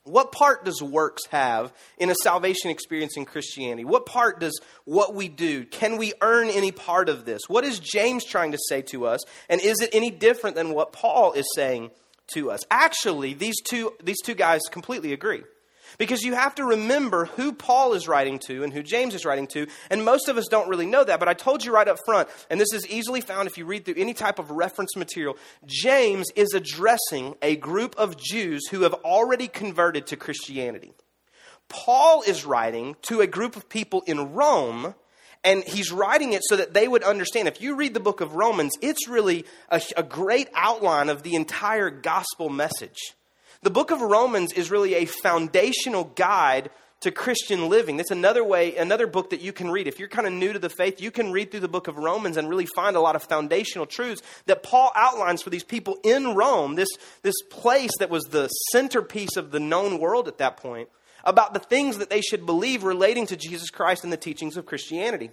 What 0.07 0.31
part 0.31 0.65
does 0.65 0.81
works 0.81 1.27
have 1.27 1.73
in 1.99 2.11
a 2.11 2.15
salvation 2.23 2.71
experience 2.71 3.17
in 3.17 3.25
Christianity? 3.25 3.85
What 3.85 4.07
part 4.07 4.39
does 4.39 4.61
what 4.85 5.15
we 5.15 5.29
do? 5.29 5.65
Can 5.65 5.97
we 5.97 6.13
earn 6.21 6.49
any 6.49 6.71
part 6.71 7.09
of 7.09 7.25
this? 7.25 7.43
What 7.49 7.65
is 7.65 7.81
James 7.81 8.25
trying 8.25 8.53
to 8.53 8.59
say 8.69 8.83
to 8.83 9.07
us? 9.07 9.21
And 9.49 9.61
is 9.61 9.81
it 9.81 9.91
any 9.93 10.11
different 10.11 10.55
than 10.55 10.71
what 10.71 10.93
Paul 10.93 11.33
is 11.33 11.47
saying 11.55 11.91
to 12.35 12.53
us? 12.53 12.63
Actually, 12.71 13.35
these 13.35 13.61
two, 13.61 13.95
these 14.03 14.21
two 14.23 14.35
guys 14.35 14.63
completely 14.71 15.13
agree. 15.13 15.43
Because 15.99 16.23
you 16.23 16.35
have 16.35 16.55
to 16.57 16.65
remember 16.65 17.27
who 17.27 17.53
Paul 17.53 17.95
is 17.95 18.09
writing 18.09 18.39
to 18.41 18.63
and 18.65 18.73
who 18.73 18.83
James 18.83 19.15
is 19.15 19.25
writing 19.25 19.47
to, 19.49 19.67
and 19.91 20.05
most 20.05 20.29
of 20.29 20.37
us 20.37 20.47
don't 20.49 20.69
really 20.69 20.87
know 20.87 21.05
that, 21.05 21.19
but 21.19 21.29
I 21.29 21.35
told 21.35 21.65
you 21.65 21.73
right 21.73 21.89
up 21.89 21.99
front, 22.05 22.29
and 22.51 22.61
this 22.61 22.73
is 22.73 22.87
easily 22.89 23.21
found 23.21 23.49
if 23.49 23.57
you 23.57 23.65
read 23.65 23.85
through 23.85 23.95
any 23.97 24.15
type 24.15 24.39
of 24.39 24.51
reference 24.51 24.97
material. 24.97 25.37
James 25.65 26.31
is 26.37 26.55
addressing 26.55 27.35
a 27.43 27.57
group 27.57 27.95
of 27.97 28.17
Jews 28.17 28.69
who 28.69 28.83
have 28.83 28.95
already 28.95 29.49
converted 29.49 30.07
to 30.09 30.17
Christianity. 30.17 30.93
Paul 31.69 32.23
is 32.23 32.45
writing 32.45 32.97
to 33.03 33.21
a 33.21 33.27
group 33.27 33.57
of 33.57 33.69
people 33.69 34.03
in 34.07 34.35
Rome, 34.35 34.95
and 35.43 35.65
he's 35.65 35.93
writing 35.93 36.33
it 36.33 36.43
so 36.45 36.57
that 36.57 36.75
they 36.75 36.89
would 36.89 37.03
understand. 37.03 37.49
If 37.49 37.61
you 37.61 37.77
read 37.77 37.95
the 37.95 38.01
book 38.01 38.21
of 38.21 38.35
Romans, 38.35 38.73
it's 38.81 39.09
really 39.09 39.45
a, 39.69 39.81
a 39.97 40.03
great 40.03 40.49
outline 40.55 41.09
of 41.09 41.23
the 41.23 41.35
entire 41.35 41.91
gospel 41.91 42.49
message. 42.49 43.15
The 43.63 43.71
book 43.71 43.91
of 43.91 44.01
Romans 44.01 44.53
is 44.53 44.71
really 44.71 44.95
a 44.95 45.07
foundational 45.07 46.05
guide 46.05 46.71
to 47.01 47.11
Christian 47.11 47.69
living. 47.69 47.97
That's 47.97 48.11
another 48.11 48.43
way, 48.43 48.77
another 48.77 49.07
book 49.07 49.31
that 49.31 49.41
you 49.41 49.53
can 49.53 49.71
read. 49.71 49.87
If 49.87 49.99
you're 49.99 50.09
kind 50.09 50.27
of 50.27 50.33
new 50.33 50.53
to 50.53 50.59
the 50.59 50.71
faith, 50.71 51.01
you 51.01 51.11
can 51.11 51.31
read 51.31 51.51
through 51.51 51.61
the 51.61 51.69
book 51.69 51.89
of 51.89 51.99
Romans 51.99 52.37
and 52.37 52.49
really 52.49 52.67
find 52.75 52.97
a 52.97 53.01
lot 53.01 53.17
of 53.17 53.23
foundational 53.23 53.87
truths 53.87 54.23
that 54.47 54.63
Paul 54.63 54.93
outlines 54.95 55.43
for 55.43 55.51
these 55.51 55.65
people 55.65 55.99
in 56.05 56.35
Rome, 56.35 56.75
this, 56.75 56.89
this 57.23 57.35
place 57.51 57.93
that 57.99 58.11
was 58.11 58.25
the 58.25 58.49
centerpiece 58.73 59.37
of 59.37 59.51
the 59.51 59.61
known 59.61 59.99
world 59.99 60.27
at 60.27 60.39
that 60.39 60.57
point, 60.57 60.89
about 61.25 61.53
the 61.53 61.61
things 61.61 61.99
that 61.99 62.09
they 62.09 62.23
should 62.23 62.47
believe 62.47 62.83
relating 62.83 63.27
to 63.27 63.37
Jesus 63.37 63.71
Christ 63.71 64.05
and 64.05 64.13
the 64.13 64.17
teachings 64.17 64.57
of 64.57 64.65
Christianity. 64.65 65.31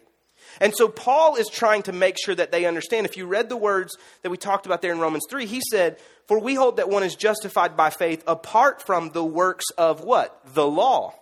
And 0.60 0.74
so 0.76 0.88
Paul 0.88 1.36
is 1.36 1.48
trying 1.48 1.84
to 1.84 1.94
make 1.94 2.18
sure 2.24 2.36
that 2.36 2.52
they 2.52 2.66
understand. 2.66 3.06
If 3.06 3.18
you 3.18 3.26
read 3.26 3.50
the 3.50 3.58
words 3.58 3.96
that 4.22 4.30
we 4.30 4.38
talked 4.38 4.66
about 4.66 4.82
there 4.82 4.92
in 4.92 5.00
Romans 5.00 5.24
3, 5.30 5.46
he 5.46 5.62
said, 5.72 5.98
For 6.28 6.40
we 6.40 6.56
hold 6.56 6.78
that 6.78 6.90
one 6.90 7.04
is 7.04 7.16
justified 7.16 7.76
by 7.76 7.90
faith 7.90 8.24
apart 8.28 8.82
from 8.86 9.10
the 9.10 9.26
works 9.26 9.66
of 9.78 10.02
what? 10.04 10.40
The 10.54 10.68
law. 10.68 11.16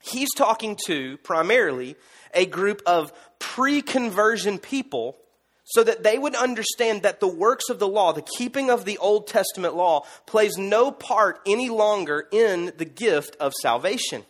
He's 0.00 0.30
talking 0.36 0.76
to 0.86 1.16
primarily 1.18 1.96
a 2.34 2.46
group 2.46 2.82
of 2.86 3.12
pre 3.38 3.82
conversion 3.82 4.58
people 4.58 5.16
so 5.64 5.84
that 5.84 6.02
they 6.02 6.18
would 6.18 6.34
understand 6.34 7.02
that 7.02 7.20
the 7.20 7.28
works 7.28 7.68
of 7.68 7.78
the 7.78 7.88
law, 7.88 8.12
the 8.12 8.26
keeping 8.36 8.68
of 8.68 8.84
the 8.84 8.98
Old 8.98 9.28
Testament 9.28 9.74
law, 9.74 10.04
plays 10.26 10.56
no 10.58 10.90
part 10.90 11.40
any 11.46 11.68
longer 11.68 12.26
in 12.32 12.72
the 12.76 12.84
gift 12.84 13.36
of 13.36 13.52
salvation. 13.62 14.24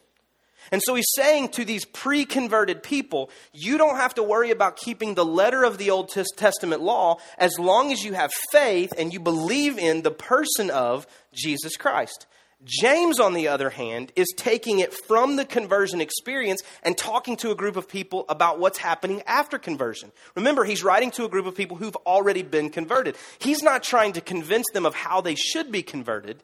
And 0.70 0.82
so 0.82 0.94
he's 0.94 1.10
saying 1.14 1.50
to 1.50 1.64
these 1.64 1.84
pre 1.84 2.24
converted 2.24 2.82
people, 2.82 3.30
you 3.52 3.78
don't 3.78 3.96
have 3.96 4.14
to 4.14 4.22
worry 4.22 4.50
about 4.50 4.76
keeping 4.76 5.14
the 5.14 5.24
letter 5.24 5.64
of 5.64 5.78
the 5.78 5.90
Old 5.90 6.10
Testament 6.10 6.82
law 6.82 7.18
as 7.38 7.58
long 7.58 7.92
as 7.92 8.04
you 8.04 8.12
have 8.12 8.32
faith 8.50 8.92
and 8.96 9.12
you 9.12 9.20
believe 9.20 9.78
in 9.78 10.02
the 10.02 10.10
person 10.10 10.70
of 10.70 11.06
Jesus 11.32 11.76
Christ. 11.76 12.26
James, 12.64 13.18
on 13.18 13.34
the 13.34 13.48
other 13.48 13.70
hand, 13.70 14.12
is 14.14 14.32
taking 14.36 14.78
it 14.78 14.94
from 14.94 15.34
the 15.36 15.44
conversion 15.44 16.00
experience 16.00 16.62
and 16.84 16.96
talking 16.96 17.36
to 17.38 17.50
a 17.50 17.56
group 17.56 17.76
of 17.76 17.88
people 17.88 18.24
about 18.28 18.60
what's 18.60 18.78
happening 18.78 19.20
after 19.26 19.58
conversion. 19.58 20.12
Remember, 20.36 20.64
he's 20.64 20.84
writing 20.84 21.10
to 21.12 21.24
a 21.24 21.28
group 21.28 21.46
of 21.46 21.56
people 21.56 21.76
who've 21.76 21.96
already 22.06 22.42
been 22.42 22.70
converted. 22.70 23.16
He's 23.40 23.62
not 23.62 23.82
trying 23.82 24.12
to 24.12 24.20
convince 24.20 24.66
them 24.72 24.86
of 24.86 24.94
how 24.94 25.20
they 25.20 25.34
should 25.34 25.72
be 25.72 25.82
converted. 25.82 26.42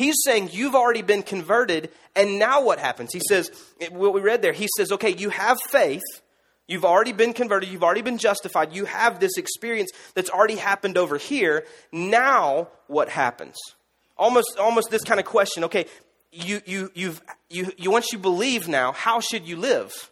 He's 0.00 0.16
saying, 0.24 0.48
You've 0.52 0.74
already 0.74 1.02
been 1.02 1.22
converted, 1.22 1.90
and 2.16 2.38
now 2.38 2.62
what 2.62 2.78
happens? 2.78 3.12
He 3.12 3.20
says, 3.28 3.50
What 3.90 4.14
we 4.14 4.22
read 4.22 4.40
there, 4.40 4.54
he 4.54 4.66
says, 4.74 4.92
Okay, 4.92 5.10
you 5.10 5.28
have 5.28 5.58
faith. 5.68 6.00
You've 6.66 6.86
already 6.86 7.12
been 7.12 7.34
converted. 7.34 7.68
You've 7.68 7.84
already 7.84 8.00
been 8.00 8.16
justified. 8.16 8.72
You 8.72 8.86
have 8.86 9.20
this 9.20 9.36
experience 9.36 9.90
that's 10.14 10.30
already 10.30 10.56
happened 10.56 10.96
over 10.96 11.18
here. 11.18 11.66
Now, 11.92 12.68
what 12.86 13.10
happens? 13.10 13.56
Almost, 14.16 14.56
almost 14.58 14.90
this 14.90 15.04
kind 15.04 15.20
of 15.20 15.26
question. 15.26 15.64
Okay, 15.64 15.84
you, 16.32 16.62
you, 16.64 16.90
you've, 16.94 17.20
you, 17.50 17.70
you, 17.76 17.90
once 17.90 18.10
you 18.10 18.18
believe 18.18 18.68
now, 18.68 18.92
how 18.92 19.20
should 19.20 19.46
you 19.46 19.58
live? 19.58 20.10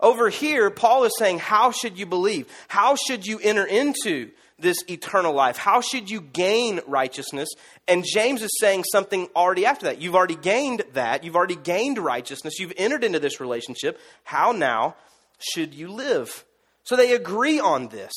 Over 0.00 0.28
here, 0.28 0.70
Paul 0.70 1.02
is 1.02 1.12
saying, 1.18 1.40
How 1.40 1.72
should 1.72 1.98
you 1.98 2.06
believe? 2.06 2.46
How 2.68 2.94
should 2.94 3.26
you 3.26 3.40
enter 3.42 3.66
into 3.66 4.30
this 4.58 4.78
eternal 4.88 5.32
life? 5.32 5.56
How 5.56 5.80
should 5.80 6.10
you 6.10 6.20
gain 6.20 6.80
righteousness? 6.86 7.48
And 7.86 8.04
James 8.04 8.42
is 8.42 8.56
saying 8.60 8.84
something 8.84 9.28
already 9.36 9.66
after 9.66 9.86
that. 9.86 10.00
You've 10.00 10.14
already 10.14 10.36
gained 10.36 10.82
that. 10.94 11.24
You've 11.24 11.36
already 11.36 11.56
gained 11.56 11.98
righteousness. 11.98 12.58
You've 12.58 12.72
entered 12.76 13.04
into 13.04 13.18
this 13.18 13.40
relationship. 13.40 14.00
How 14.24 14.52
now 14.52 14.96
should 15.38 15.74
you 15.74 15.88
live? 15.88 16.44
So 16.84 16.96
they 16.96 17.14
agree 17.14 17.60
on 17.60 17.88
this. 17.88 18.12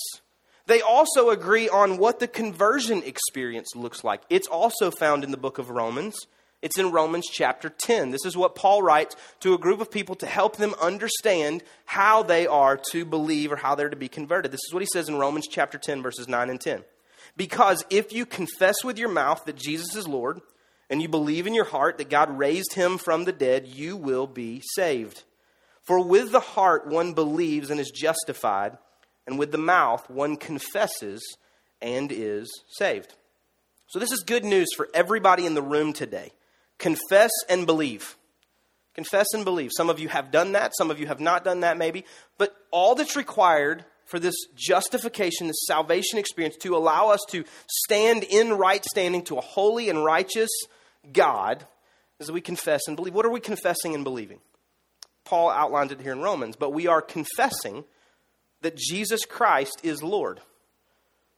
They 0.68 0.82
also 0.82 1.32
agree 1.32 1.68
on 1.68 1.98
what 1.98 2.20
the 2.20 2.28
conversion 2.28 3.02
experience 3.04 3.76
looks 3.76 4.04
like. 4.04 4.22
It's 4.30 4.48
also 4.48 4.92
found 4.92 5.24
in 5.24 5.32
the 5.32 5.38
book 5.38 5.58
of 5.58 5.72
Romans. 5.72 6.28
It's 6.62 6.78
in 6.78 6.92
Romans 6.92 7.26
chapter 7.32 7.70
10. 7.70 8.12
This 8.12 8.26
is 8.26 8.36
what 8.36 8.56
Paul 8.56 8.82
writes 8.82 9.16
to 9.40 9.54
a 9.54 9.58
group 9.58 9.80
of 9.80 9.90
people 9.90 10.16
to 10.16 10.26
help 10.26 10.58
them 10.58 10.76
understand 10.82 11.64
how 11.86 12.24
they 12.24 12.48
are 12.48 12.78
to 12.92 13.06
believe 13.06 13.52
or 13.52 13.56
how 13.56 13.76
they're 13.76 13.90
to 13.90 13.96
be 13.96 14.10
converted. 14.10 14.52
This 14.52 14.66
is 14.68 14.74
what 14.74 14.84
he 14.84 14.90
says 14.92 15.08
in 15.08 15.18
Romans 15.18 15.48
chapter 15.48 15.78
10, 15.78 16.02
verses 16.02 16.28
9 16.28 16.50
and 16.50 16.60
10. 16.60 16.84
Because 17.38 17.86
if 17.90 18.12
you 18.12 18.26
confess 18.26 18.84
with 18.84 18.98
your 18.98 19.10
mouth 19.10 19.46
that 19.46 19.56
Jesus 19.56 19.96
is 19.96 20.08
Lord, 20.08 20.42
and 20.90 21.02
you 21.02 21.08
believe 21.08 21.48
in 21.48 21.54
your 21.54 21.66
heart 21.66 21.98
that 21.98 22.10
God 22.10 22.38
raised 22.38 22.74
him 22.74 22.98
from 22.98 23.24
the 23.24 23.32
dead, 23.32 23.68
you 23.68 23.96
will 23.96 24.28
be 24.28 24.62
saved. 24.76 25.24
For 25.84 26.04
with 26.04 26.32
the 26.32 26.40
heart 26.40 26.88
one 26.88 27.14
believes 27.14 27.70
and 27.70 27.80
is 27.80 27.92
justified, 27.92 28.78
and 29.28 29.38
with 29.38 29.52
the 29.52 29.58
mouth 29.58 30.10
one 30.10 30.36
confesses 30.36 31.22
and 31.82 32.12
is 32.12 32.52
saved. 32.70 33.14
So, 33.88 34.00
this 34.00 34.12
is 34.12 34.24
good 34.24 34.44
news 34.44 34.68
for 34.76 34.88
everybody 34.94 35.46
in 35.46 35.56
the 35.56 35.62
room 35.62 35.94
today. 35.94 36.32
Confess 36.80 37.32
and 37.50 37.68
believe. 37.68 38.18
Confess 38.96 39.28
and 39.34 39.46
believe. 39.46 39.70
Some 39.76 39.90
of 39.90 40.00
you 40.00 40.10
have 40.10 40.32
done 40.32 40.54
that, 40.54 40.72
some 40.76 40.90
of 40.90 41.00
you 41.00 41.08
have 41.08 41.20
not 41.20 41.44
done 41.44 41.60
that, 41.60 41.78
maybe. 41.78 42.06
But 42.38 42.56
all 42.72 42.96
that's 42.96 43.16
required 43.16 43.86
for 44.06 44.20
this 44.20 44.36
justification, 44.56 45.48
this 45.48 45.68
salvation 45.68 46.18
experience, 46.18 46.58
to 46.58 46.76
allow 46.76 47.10
us 47.10 47.20
to 47.30 47.44
stand 47.68 48.24
in 48.24 48.54
right 48.54 48.84
standing 48.84 49.24
to 49.26 49.38
a 49.38 49.42
holy 49.42 49.90
and 49.90 50.04
righteous 50.04 50.50
God, 51.14 51.66
is 52.20 52.28
that 52.28 52.34
we 52.34 52.42
confess 52.42 52.82
and 52.88 52.96
believe. 52.96 53.14
What 53.14 53.26
are 53.26 53.32
we 53.32 53.40
confessing 53.40 53.94
and 53.94 54.04
believing? 54.04 54.40
Paul 55.26 55.50
outlined 55.50 55.92
it 55.92 56.02
here 56.02 56.12
in 56.12 56.22
Romans, 56.22 56.56
but 56.56 56.74
we 56.74 56.88
are 56.88 57.02
confessing 57.02 57.84
that 58.62 58.76
Jesus 58.76 59.26
Christ 59.26 59.80
is 59.84 60.02
Lord. 60.02 60.42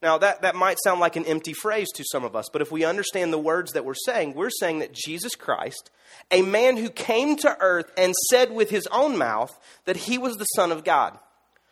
Now, 0.01 0.17
that, 0.17 0.41
that 0.41 0.55
might 0.55 0.77
sound 0.83 0.99
like 0.99 1.15
an 1.15 1.25
empty 1.25 1.53
phrase 1.53 1.87
to 1.93 2.03
some 2.11 2.23
of 2.23 2.35
us, 2.35 2.47
but 2.51 2.61
if 2.61 2.71
we 2.71 2.83
understand 2.83 3.31
the 3.31 3.37
words 3.37 3.73
that 3.73 3.85
we're 3.85 3.93
saying, 3.93 4.33
we're 4.33 4.49
saying 4.49 4.79
that 4.79 4.93
Jesus 4.93 5.35
Christ, 5.35 5.91
a 6.31 6.41
man 6.41 6.77
who 6.77 6.89
came 6.89 7.35
to 7.37 7.57
earth 7.59 7.91
and 7.95 8.13
said 8.29 8.51
with 8.51 8.71
his 8.71 8.87
own 8.87 9.17
mouth 9.17 9.57
that 9.85 9.97
he 9.97 10.17
was 10.17 10.37
the 10.37 10.45
Son 10.45 10.71
of 10.71 10.83
God. 10.83 11.19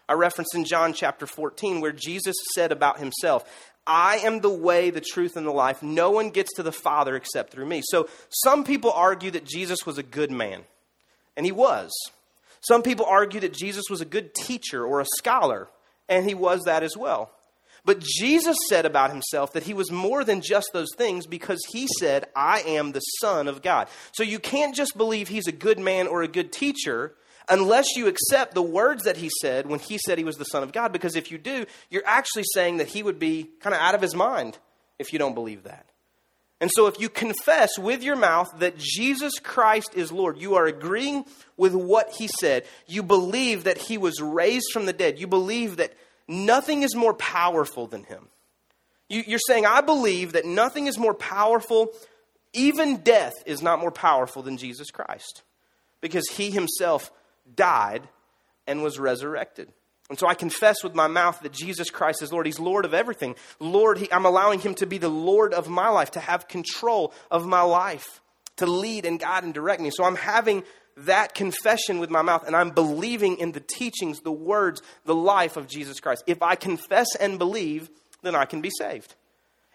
I 0.07 0.13
reference 0.13 0.53
in 0.53 0.65
John 0.65 0.93
chapter 0.93 1.25
14 1.25 1.81
where 1.81 1.91
Jesus 1.91 2.36
said 2.53 2.71
about 2.71 3.00
himself, 3.00 3.43
I 3.86 4.17
am 4.17 4.41
the 4.41 4.50
way, 4.50 4.91
the 4.91 5.01
truth, 5.01 5.36
and 5.36 5.48
the 5.48 5.51
life. 5.51 5.81
No 5.81 6.12
one 6.12 6.29
gets 6.29 6.53
to 6.53 6.63
the 6.63 6.71
Father 6.71 7.15
except 7.15 7.51
through 7.51 7.65
me. 7.65 7.81
So 7.83 8.07
some 8.29 8.63
people 8.63 8.91
argue 8.91 9.31
that 9.31 9.45
Jesus 9.45 9.79
was 9.86 9.98
a 9.98 10.03
good 10.03 10.29
man, 10.29 10.62
and 11.36 11.45
he 11.45 11.51
was. 11.51 11.91
Some 12.62 12.83
people 12.83 13.05
argue 13.05 13.39
that 13.39 13.53
Jesus 13.53 13.86
was 13.89 14.01
a 14.01 14.05
good 14.05 14.36
teacher 14.36 14.86
or 14.86 15.01
a 15.01 15.07
scholar, 15.17 15.69
and 16.07 16.27
he 16.27 16.36
was 16.36 16.62
that 16.65 16.83
as 16.83 16.95
well. 16.95 17.31
But 17.86 18.00
Jesus 18.00 18.57
said 18.67 18.86
about 18.86 19.12
himself 19.12 19.53
that 19.53 19.63
he 19.63 19.74
was 19.74 19.91
more 19.91 20.24
than 20.24 20.41
just 20.41 20.69
those 20.74 20.93
things 20.98 21.25
because 21.25 21.59
he 21.71 21.88
said, 22.00 22.27
I 22.36 22.62
am 22.62 22.91
the 22.91 23.00
Son 23.00 23.48
of 23.48 23.62
God. 23.62 23.88
So 24.13 24.24
you 24.24 24.39
can't 24.39 24.75
just 24.75 24.98
believe 24.98 25.27
he's 25.27 25.48
a 25.48 25.53
good 25.53 25.79
man 25.79 26.07
or 26.07 26.21
a 26.21 26.27
good 26.27 26.51
teacher 26.51 27.15
unless 27.50 27.95
you 27.95 28.07
accept 28.07 28.53
the 28.53 28.62
words 28.62 29.03
that 29.03 29.17
he 29.17 29.29
said 29.41 29.67
when 29.67 29.79
he 29.79 29.98
said 29.98 30.17
he 30.17 30.24
was 30.24 30.38
the 30.38 30.45
Son 30.45 30.63
of 30.63 30.71
God. 30.71 30.91
Because 30.91 31.15
if 31.15 31.31
you 31.31 31.38
do, 31.38 31.65
you're 31.89 32.05
actually 32.05 32.45
saying 32.53 32.77
that 32.77 32.88
he 32.88 33.03
would 33.03 33.19
be 33.19 33.50
kind 33.62 33.74
of 33.74 33.81
out 33.81 33.95
of 33.95 34.01
his 34.01 34.15
mind 34.15 34.57
if 35.00 35.12
you 35.13 35.19
don't 35.19 35.36
believe 35.36 35.63
that. 35.63 35.86
And 36.62 36.69
so, 36.69 36.88
if 36.88 37.00
you 37.00 37.07
confess 37.07 37.79
with 37.79 38.03
your 38.03 38.17
mouth 38.17 38.50
that 38.59 38.77
Jesus 38.77 39.39
Christ 39.41 39.91
is 39.95 40.12
Lord, 40.12 40.41
you 40.41 40.55
are 40.55 40.65
agreeing 40.65 41.24
with 41.55 41.74
what 41.74 42.12
he 42.12 42.27
said. 42.39 42.65
You 42.86 43.01
believe 43.01 43.63
that 43.63 43.77
he 43.77 43.98
was 43.98 44.21
raised 44.21 44.65
from 44.74 44.86
the 44.86 44.91
dead. 44.91 45.19
You 45.19 45.27
believe 45.27 45.77
that 45.77 45.93
nothing 46.29 46.83
is 46.83 46.95
more 46.95 47.13
powerful 47.13 47.88
than 47.88 48.03
him. 48.03 48.29
You, 49.09 49.36
are 49.36 49.39
saying, 49.48 49.65
I 49.65 49.81
believe 49.81 50.33
that 50.33 50.45
nothing 50.45 50.88
is 50.88 50.98
more 50.98 51.15
powerful, 51.15 51.89
even 52.53 52.98
death 52.98 53.33
is 53.45 53.62
not 53.62 53.79
more 53.79 53.91
powerful 53.91 54.43
than 54.43 54.57
Jesus 54.57 54.91
Christ, 54.91 55.41
because 56.00 56.27
he 56.29 56.51
himself 56.51 57.12
died 57.55 58.07
and 58.67 58.83
was 58.83 59.00
resurrected. 59.00 59.69
And 60.09 60.17
so 60.17 60.27
I 60.27 60.33
confess 60.33 60.83
with 60.83 60.95
my 60.95 61.07
mouth 61.07 61.39
that 61.41 61.51
Jesus 61.51 61.89
Christ 61.91 62.24
is 62.24 62.31
Lord. 62.31 62.48
He's 62.48 62.59
Lord 62.59 62.86
of 62.86 62.95
everything. 62.95 63.36
Lord, 63.59 64.00
he, 64.00 64.12
I'm 64.12 64.25
allowing 64.25 64.59
Him 64.59 64.74
to 64.75 64.88
be 64.88 64.98
the 64.98 65.09
Lord 65.09 65.53
of 65.53 65.69
my 65.69 65.89
life, 65.89 66.12
to 66.12 66.19
have 66.19 66.48
control 66.48 67.13
of 67.29 67.45
my 67.45 67.62
life, 67.62 68.21
to 68.57 68.65
lead 68.65 69.05
and 69.05 69.19
guide 69.19 69.43
and 69.43 69.53
direct 69.53 69.81
me. 69.81 69.91
So 69.93 70.03
I'm 70.03 70.15
having 70.15 70.63
that 71.06 71.34
confession 71.34 72.00
with 72.00 72.10
my 72.10 72.22
mouth 72.22 72.46
and 72.46 72.56
I'm 72.56 72.72
believing 72.72 73.38
in 73.38 73.51
the 73.51 73.60
teachings, 73.60 74.20
the 74.20 74.32
words, 74.32 74.82
the 75.06 75.15
life 75.15 75.58
of 75.58 75.68
Jesus 75.68 76.00
Christ. 76.00 76.24
If 76.27 76.41
I 76.41 76.56
confess 76.56 77.15
and 77.15 77.38
believe, 77.38 77.89
then 78.22 78.36
I 78.36 78.46
can 78.46 78.62
be 78.62 78.72
saved. 78.77 79.15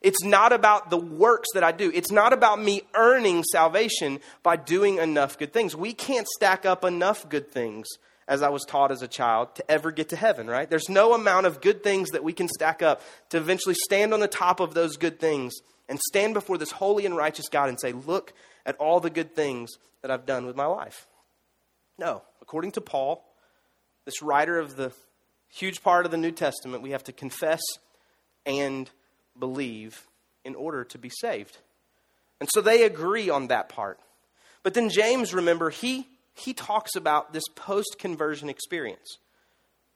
It's 0.03 0.23
not 0.23 0.53
about 0.53 0.91
the 0.91 0.99
works 0.99 1.49
that 1.55 1.65
I 1.65 1.73
do. 1.73 1.91
It's 1.95 2.13
not 2.13 2.35
about 2.35 2.61
me 2.61 2.83
earning 2.95 3.43
salvation 3.43 4.21
by 4.43 4.57
doing 4.57 4.99
enough 4.99 5.39
good 5.39 5.53
things. 5.53 5.75
We 5.75 5.95
can't 5.95 6.29
stack 6.29 6.67
up 6.67 6.85
enough 6.85 7.27
good 7.29 7.51
things 7.51 7.87
as 8.29 8.43
I 8.43 8.49
was 8.49 8.65
taught 8.65 8.91
as 8.91 9.03
a 9.03 9.09
child, 9.09 9.55
to 9.57 9.71
ever 9.71 9.91
get 9.91 10.11
to 10.11 10.17
heaven, 10.17 10.47
right? 10.47 10.69
There's 10.69 10.89
no 10.89 11.15
amount 11.15 11.47
of 11.47 11.61
good 11.61 11.83
things 11.83 12.11
that 12.11 12.25
we 12.25 12.33
can 12.33 12.49
stack 12.49 12.83
up 12.83 13.03
to 13.31 13.37
eventually 13.37 13.75
stand 13.75 14.15
on 14.15 14.21
the 14.21 14.29
top 14.29 14.61
of 14.61 14.75
those 14.75 14.97
good 14.97 15.21
things 15.21 15.55
and 15.89 15.99
stand 16.09 16.35
before 16.35 16.57
this 16.57 16.71
holy 16.71 17.05
and 17.05 17.17
righteous 17.17 17.49
God 17.51 17.69
and 17.69 17.79
say, 17.79 17.93
Look 17.93 18.33
at 18.65 18.77
all 18.77 19.01
the 19.01 19.11
good 19.11 19.35
things 19.35 19.73
that 20.03 20.11
I've 20.11 20.27
done 20.27 20.47
with 20.47 20.57
my 20.57 20.67
life. 20.67 21.07
No. 21.99 22.23
According 22.43 22.73
to 22.73 22.81
Paul, 22.81 23.25
this 24.05 24.23
writer 24.23 24.59
of 24.59 24.77
the 24.77 24.93
huge 25.49 25.83
part 25.83 26.05
of 26.05 26.11
the 26.11 26.19
New 26.19 26.33
Testament, 26.33 26.83
we 26.83 26.91
have 26.91 27.05
to 27.05 27.13
confess 27.13 27.63
and 28.45 28.91
believe 29.39 30.07
in 30.45 30.55
order 30.55 30.85
to 30.85 30.99
be 30.99 31.11
saved. 31.21 31.59
And 32.41 32.49
so 32.53 32.61
they 32.61 32.83
agree 32.83 33.31
on 33.31 33.49
that 33.49 33.69
part. 33.69 33.99
But 34.63 34.75
then 34.75 34.89
James, 34.91 35.33
remember, 35.33 35.71
he 35.71 36.09
he 36.37 36.53
talks 36.53 36.97
about 36.97 37.33
this 37.33 37.45
post 37.55 37.97
conversion 37.99 38.49
experience. 38.49 39.19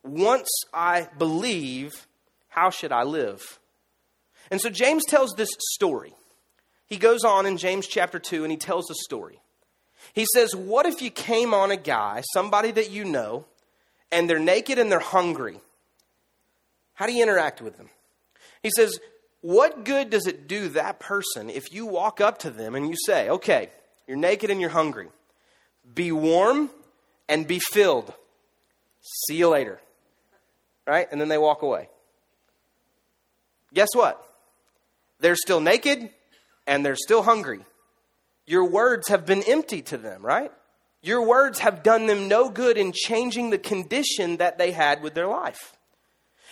Once 0.05 0.49
I 0.73 1.09
believe, 1.19 2.07
how 2.49 2.71
should 2.71 2.93
I 2.93 3.03
live? 3.03 3.59
And 4.51 4.61
so 4.61 4.71
James 4.71 5.05
tells 5.07 5.33
this 5.37 5.51
story. 5.75 6.15
He 6.87 6.97
goes 6.97 7.25
on 7.25 7.45
in 7.45 7.59
James 7.59 7.87
chapter 7.87 8.19
2 8.19 8.45
and 8.45 8.51
he 8.51 8.57
tells 8.57 8.91
a 8.91 8.95
story. 8.95 9.41
He 10.15 10.27
says, 10.33 10.55
What 10.55 10.87
if 10.87 11.03
you 11.03 11.11
came 11.11 11.55
on 11.55 11.71
a 11.71 11.77
guy, 11.77 12.23
somebody 12.33 12.71
that 12.73 12.91
you 12.91 13.05
know, 13.05 13.45
and 14.11 14.29
they're 14.29 14.39
naked 14.39 14.79
and 14.79 14.91
they're 14.91 14.99
hungry? 14.99 15.61
How 16.95 17.07
do 17.07 17.13
you 17.13 17.23
interact 17.23 17.61
with 17.61 17.77
them? 17.77 17.91
He 18.63 18.71
says, 18.75 18.99
What 19.41 19.85
good 19.85 20.11
does 20.11 20.27
it 20.27 20.49
do 20.49 20.69
that 20.71 20.99
person 20.99 21.51
if 21.51 21.73
you 21.73 21.87
walk 21.87 22.21
up 22.21 22.39
to 22.39 22.51
them 22.51 22.75
and 22.75 22.89
you 22.89 22.97
say, 23.07 23.29
Okay, 23.29 23.71
you're 24.07 24.17
naked 24.17 24.51
and 24.51 24.61
you're 24.61 24.71
hungry. 24.71 25.09
Be 25.95 26.13
warm 26.13 26.71
and 27.29 27.47
be 27.47 27.61
filled. 27.61 28.13
See 29.27 29.37
you 29.37 29.49
later. 29.49 29.81
Right? 30.87 31.07
And 31.11 31.21
then 31.21 31.29
they 31.29 31.39
walk 31.39 31.63
away. 31.63 31.89
Guess 33.75 33.89
what? 33.95 34.25
They're 35.21 35.37
still 35.37 35.61
naked 35.61 36.11
and 36.67 36.85
they're 36.85 36.97
still 36.97 37.23
hungry. 37.23 37.61
Your 38.49 38.65
words 38.65 39.09
have 39.09 39.27
been 39.27 39.43
empty 39.47 39.83
to 39.83 39.97
them, 39.97 40.25
right? 40.25 40.51
Your 41.03 41.27
words 41.27 41.59
have 41.61 41.83
done 41.83 42.07
them 42.07 42.29
no 42.29 42.49
good 42.49 42.77
in 42.77 42.93
changing 42.93 43.51
the 43.51 43.59
condition 43.59 44.39
that 44.39 44.59
they 44.59 44.73
had 44.73 45.03
with 45.03 45.15
their 45.15 45.29
life. 45.29 45.75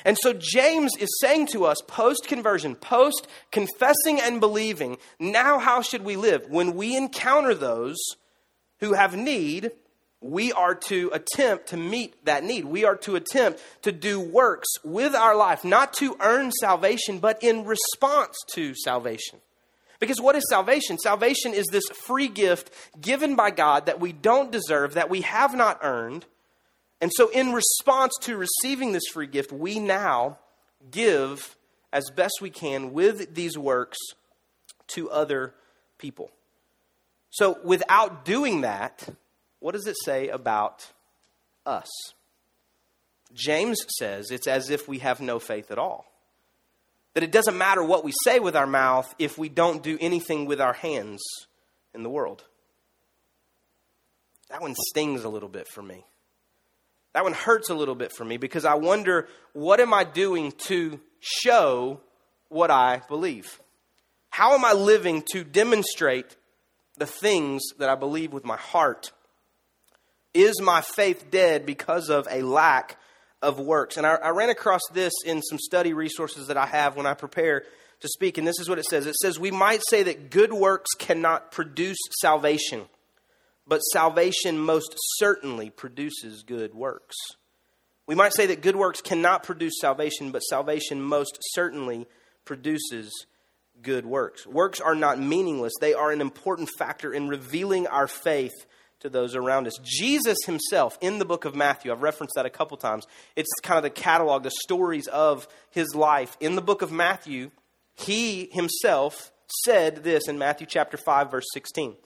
And 0.05 0.17
so 0.19 0.33
James 0.33 0.93
is 0.99 1.09
saying 1.21 1.49
to 1.49 1.65
us 1.65 1.79
post 1.89 2.27
conversion, 2.29 2.77
post 2.77 3.27
confessing 3.51 4.21
and 4.21 4.41
believing, 4.41 4.99
now 5.19 5.59
how 5.59 5.81
should 5.81 6.03
we 6.03 6.17
live? 6.17 6.47
When 6.49 6.77
we 6.77 6.97
encounter 6.97 7.55
those, 7.55 7.97
who 8.81 8.93
have 8.93 9.17
need, 9.17 9.71
we 10.21 10.53
are 10.53 10.75
to 10.75 11.11
attempt 11.13 11.69
to 11.69 11.77
meet 11.77 12.25
that 12.25 12.45
need. 12.45 12.65
We 12.65 12.85
are 12.85 12.97
to 12.97 13.17
attempt 13.17 13.61
to 13.83 13.93
do 13.93 14.21
works 14.21 14.69
with 14.85 15.15
our 15.15 15.37
life, 15.37 15.65
not 15.65 15.93
to 15.95 16.17
earn 16.21 16.51
salvation, 16.53 17.19
but 17.19 17.43
in 17.43 17.65
response 17.65 18.37
to 18.53 18.75
salvation. 18.75 19.41
Because 19.99 20.21
what 20.21 20.37
is 20.37 20.45
salvation? 20.49 20.99
Salvation 20.99 21.55
is 21.55 21.67
this 21.71 21.87
free 22.07 22.29
gift 22.29 22.71
given 23.01 23.35
by 23.37 23.51
God 23.51 23.87
that 23.87 24.01
we 24.01 24.13
don't 24.13 24.53
deserve, 24.53 24.95
that 24.95 25.11
we 25.11 25.23
have 25.23 25.55
not 25.55 25.79
earned. 25.83 26.27
And 27.01 27.11
so, 27.15 27.29
in 27.29 27.53
response 27.53 28.15
to 28.23 28.37
receiving 28.37 28.93
this 28.93 29.07
free 29.13 29.27
gift, 29.27 29.53
we 29.53 29.79
now 29.79 30.39
give 30.91 31.57
as 31.93 32.11
best 32.11 32.35
we 32.41 32.51
can 32.51 32.93
with 32.93 33.35
these 33.35 33.57
works 33.57 33.99
to 34.89 35.11
other 35.11 35.55
people. 35.99 36.31
So, 37.31 37.59
without 37.65 38.25
doing 38.25 38.63
that, 38.63 39.09
what 39.61 39.73
does 39.73 39.87
it 39.87 39.97
say 40.05 40.29
about 40.29 40.91
us? 41.65 41.89
James 43.35 43.79
says 43.99 44.31
it's 44.31 44.47
as 44.47 44.71
if 44.71 44.89
we 44.89 44.99
have 45.01 45.21
no 45.21 45.39
faith 45.39 45.71
at 45.71 45.79
all. 45.79 46.07
That 47.17 47.25
it 47.25 47.33
doesn't 47.33 47.57
matter 47.57 47.83
what 47.83 48.05
we 48.05 48.13
say 48.25 48.41
with 48.41 48.55
our 48.55 48.67
mouth 48.67 49.15
if 49.19 49.39
we 49.39 49.49
don't 49.49 49.83
do 49.83 49.97
anything 50.03 50.45
with 50.45 50.61
our 50.61 50.75
hands 50.75 51.23
in 51.95 52.03
the 52.03 52.11
world. 52.11 52.45
That 54.51 54.61
one 54.61 54.75
stings 54.91 55.25
a 55.25 55.31
little 55.31 55.49
bit 55.49 55.67
for 55.67 55.83
me. 55.83 56.05
That 57.15 57.25
one 57.25 57.33
hurts 57.33 57.71
a 57.71 57.75
little 57.75 57.95
bit 57.95 58.13
for 58.13 58.27
me 58.27 58.37
because 58.37 58.67
I 58.67 58.75
wonder 58.75 59.29
what 59.55 59.81
am 59.81 59.95
I 59.95 60.05
doing 60.05 60.53
to 60.67 61.01
show 61.21 62.03
what 62.51 62.71
I 62.71 63.01
believe? 63.09 63.63
How 64.29 64.53
am 64.53 64.67
I 64.67 64.75
living 64.75 65.25
to 65.33 65.43
demonstrate 65.43 66.37
the 66.99 67.07
things 67.07 67.63
that 67.79 67.89
I 67.89 67.95
believe 67.95 68.35
with 68.35 68.45
my 68.45 68.59
heart? 68.59 69.11
Is 70.35 70.61
my 70.61 70.83
faith 70.83 71.31
dead 71.31 71.65
because 71.65 72.11
of 72.11 72.29
a 72.31 72.43
lack 72.43 72.99
of 73.43 73.59
works? 73.59 73.97
And 73.97 74.07
I, 74.07 74.15
I, 74.15 74.29
ran 74.31 74.51
across 74.51 74.83
this 74.93 75.13
in 75.25 75.43
some 75.43 75.59
study 75.59 75.93
resources 75.93 76.49
that 76.49 76.57
I 76.57 76.67
have 76.67 76.97
when 76.97 77.07
I 77.07 77.15
prepare 77.15 77.65
to 78.01 78.09
speak, 78.09 78.39
and 78.39 78.47
this 78.47 78.59
is 78.61 78.69
what 78.69 78.79
it 78.79 78.85
says 78.85 79.07
it 79.07 79.15
says, 79.17 79.39
We 79.39 79.51
might 79.51 79.83
say 79.89 80.03
that 80.05 80.31
good 80.31 80.53
works 80.53 80.91
cannot 80.99 81.51
produce 81.53 81.99
salvation, 82.21 82.87
but 83.67 83.79
salvation 83.79 84.59
most 84.59 84.95
certainly 85.17 85.71
produces 85.71 86.43
good 86.43 86.75
works. 86.75 87.17
We 88.07 88.15
might 88.15 88.35
say 88.35 88.47
that 88.47 88.63
good 88.63 88.77
works 88.77 89.01
cannot 89.01 89.43
produce 89.43 89.81
salvation, 89.81 90.31
but 90.31 90.41
salvation 90.41 91.03
most 91.03 91.39
certainly 91.55 92.07
produces 92.45 93.27
good 93.83 94.07
works. 94.07 94.47
Works 94.47 94.81
are 94.81 94.95
not 94.95 95.19
meaningless, 95.19 95.73
they 95.81 95.95
are 95.95 96.11
an 96.11 96.21
important 96.21 96.71
factor 96.79 97.13
in 97.13 97.29
revealing 97.29 97.87
our 97.87 98.07
faith 98.07 98.55
to 99.01 99.09
those 99.09 99.35
around 99.35 99.67
us. 99.67 99.79
Jesus 99.83 100.39
himself, 100.47 100.97
in 101.01 101.19
the 101.19 101.25
book 101.25 101.45
of 101.45 101.55
Matthew, 101.55 101.93
I've 101.93 102.03
referenced 102.03 102.35
that 102.35 102.47
a 102.47 102.51
couple 102.51 102.77
times. 102.77 103.07
It's 103.35 103.49
kind 103.63 103.77
of 103.77 103.83
the 103.83 103.91
catalog, 103.91 104.43
the 104.43 104.51
stories 104.63 105.07
of 105.09 105.47
his 105.71 105.95
life. 105.95 106.37
In 106.41 106.55
the 106.55 106.63
book 106.63 106.83
of 106.83 106.93
Matthew, 106.93 107.51
he 107.95 108.49
himself 108.53 109.33
said 109.65 110.03
this 110.03 110.29
in 110.29 110.39
Matthew 110.39 110.67
chapter 110.67 110.97
5, 110.97 111.31
verse 111.31 111.47
16. 111.53 111.97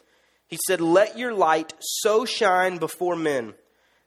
He 0.47 0.59
said, 0.67 0.81
Let 0.81 1.17
your 1.17 1.33
light 1.33 1.75
so 1.81 2.25
shine 2.25 2.79
before 2.79 3.17
men 3.17 3.55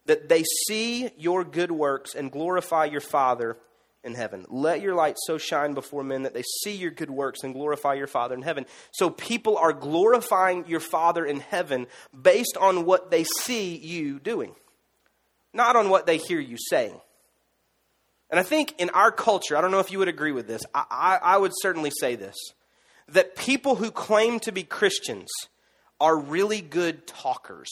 that 0.06 0.28
they 0.28 0.44
see 0.68 1.10
your 1.18 1.44
good 1.44 1.72
works 1.72 2.14
and 2.14 2.32
glorify 2.32 2.86
your 2.86 3.02
Father 3.02 3.58
in 4.04 4.16
heaven. 4.16 4.46
Let 4.50 4.82
your 4.82 4.96
light 4.96 5.16
so 5.26 5.38
shine 5.38 5.74
before 5.74 6.04
men 6.04 6.24
that 6.24 6.34
they 6.34 6.44
see 6.62 6.76
your 6.76 6.92
good 6.92 7.10
works 7.10 7.40
and 7.44 7.54
glorify 7.54 7.94
your 7.94 8.08
Father 8.08 8.36
in 8.36 8.42
heaven. 8.42 8.66
So 8.92 9.10
people 9.10 9.58
are 9.58 9.74
glorifying 9.74 10.66
your 10.68 10.80
Father 10.80 11.26
in 11.26 11.40
heaven 11.40 11.88
based 12.20 12.58
on 12.60 12.86
what 12.86 13.12
they 13.12 13.24
see 13.42 13.76
you 13.78 14.20
doing, 14.20 14.56
not 15.54 15.76
on 15.76 15.90
what 15.90 16.06
they 16.06 16.18
hear 16.18 16.40
you 16.40 16.58
saying. 16.70 17.00
And 18.30 18.40
I 18.40 18.44
think 18.44 18.76
in 18.80 18.90
our 18.90 19.12
culture, 19.12 19.56
I 19.56 19.62
don't 19.62 19.72
know 19.72 19.80
if 19.80 19.92
you 19.92 20.00
would 20.00 20.08
agree 20.08 20.32
with 20.32 20.48
this, 20.48 20.64
I, 20.74 20.86
I, 20.90 21.20
I 21.22 21.38
would 21.38 21.52
certainly 21.62 21.92
say 22.00 22.16
this 22.16 22.36
that 23.10 23.36
people 23.36 23.76
who 23.76 23.92
claim 23.92 24.40
to 24.40 24.52
be 24.52 24.64
Christians 24.64 25.30
are 26.00 26.18
really 26.18 26.62
good 26.62 27.06
talkers. 27.06 27.70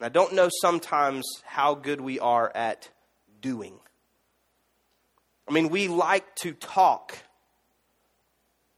And 0.00 0.06
I 0.06 0.08
don't 0.08 0.34
know 0.34 0.48
sometimes 0.60 1.24
how 1.44 1.74
good 1.74 2.00
we 2.00 2.18
are 2.18 2.50
at 2.54 2.88
doing. 3.40 3.78
I 5.48 5.52
mean, 5.52 5.68
we 5.68 5.88
like 5.88 6.34
to 6.36 6.52
talk 6.52 7.16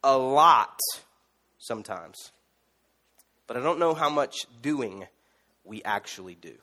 a 0.04 0.16
lot 0.16 0.78
sometimes, 1.58 2.32
but 3.46 3.56
I 3.56 3.60
don't 3.60 3.78
know 3.78 3.94
how 3.94 4.10
much 4.10 4.46
doing 4.60 5.06
we 5.64 5.82
actually 5.82 6.34
do. 6.34 6.54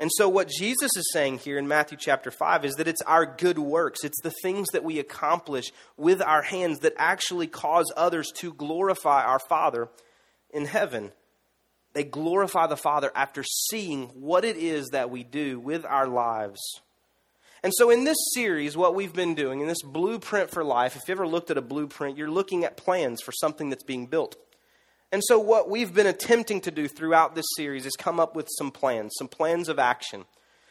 And 0.00 0.10
so, 0.16 0.28
what 0.28 0.48
Jesus 0.48 0.90
is 0.96 1.12
saying 1.12 1.38
here 1.38 1.58
in 1.58 1.68
Matthew 1.68 1.96
chapter 1.96 2.32
5 2.32 2.64
is 2.64 2.74
that 2.74 2.88
it's 2.88 3.02
our 3.02 3.24
good 3.24 3.58
works, 3.58 4.02
it's 4.02 4.20
the 4.22 4.32
things 4.42 4.66
that 4.72 4.82
we 4.82 4.98
accomplish 4.98 5.70
with 5.96 6.20
our 6.20 6.42
hands 6.42 6.80
that 6.80 6.94
actually 6.96 7.46
cause 7.46 7.92
others 7.96 8.32
to 8.38 8.52
glorify 8.52 9.22
our 9.22 9.38
Father 9.38 9.90
in 10.50 10.64
heaven. 10.64 11.12
They 11.92 12.04
glorify 12.04 12.66
the 12.66 12.76
Father 12.76 13.12
after 13.14 13.44
seeing 13.44 14.08
what 14.08 14.44
it 14.44 14.56
is 14.56 14.88
that 14.88 15.10
we 15.10 15.22
do 15.22 15.60
with 15.60 15.84
our 15.84 16.08
lives. 16.08 16.60
And 17.64 17.72
so, 17.76 17.90
in 17.90 18.02
this 18.02 18.16
series, 18.34 18.76
what 18.76 18.96
we've 18.96 19.12
been 19.12 19.36
doing, 19.36 19.60
in 19.60 19.68
this 19.68 19.82
blueprint 19.82 20.50
for 20.50 20.64
life, 20.64 20.96
if 20.96 21.06
you 21.06 21.12
ever 21.12 21.28
looked 21.28 21.50
at 21.50 21.56
a 21.56 21.62
blueprint, 21.62 22.18
you're 22.18 22.30
looking 22.30 22.64
at 22.64 22.76
plans 22.76 23.20
for 23.22 23.30
something 23.30 23.70
that's 23.70 23.84
being 23.84 24.06
built. 24.06 24.36
And 25.12 25.22
so, 25.24 25.38
what 25.38 25.70
we've 25.70 25.94
been 25.94 26.08
attempting 26.08 26.60
to 26.62 26.72
do 26.72 26.88
throughout 26.88 27.36
this 27.36 27.46
series 27.56 27.86
is 27.86 27.94
come 27.96 28.18
up 28.18 28.34
with 28.34 28.48
some 28.58 28.72
plans, 28.72 29.12
some 29.16 29.28
plans 29.28 29.68
of 29.68 29.78
action, 29.78 30.24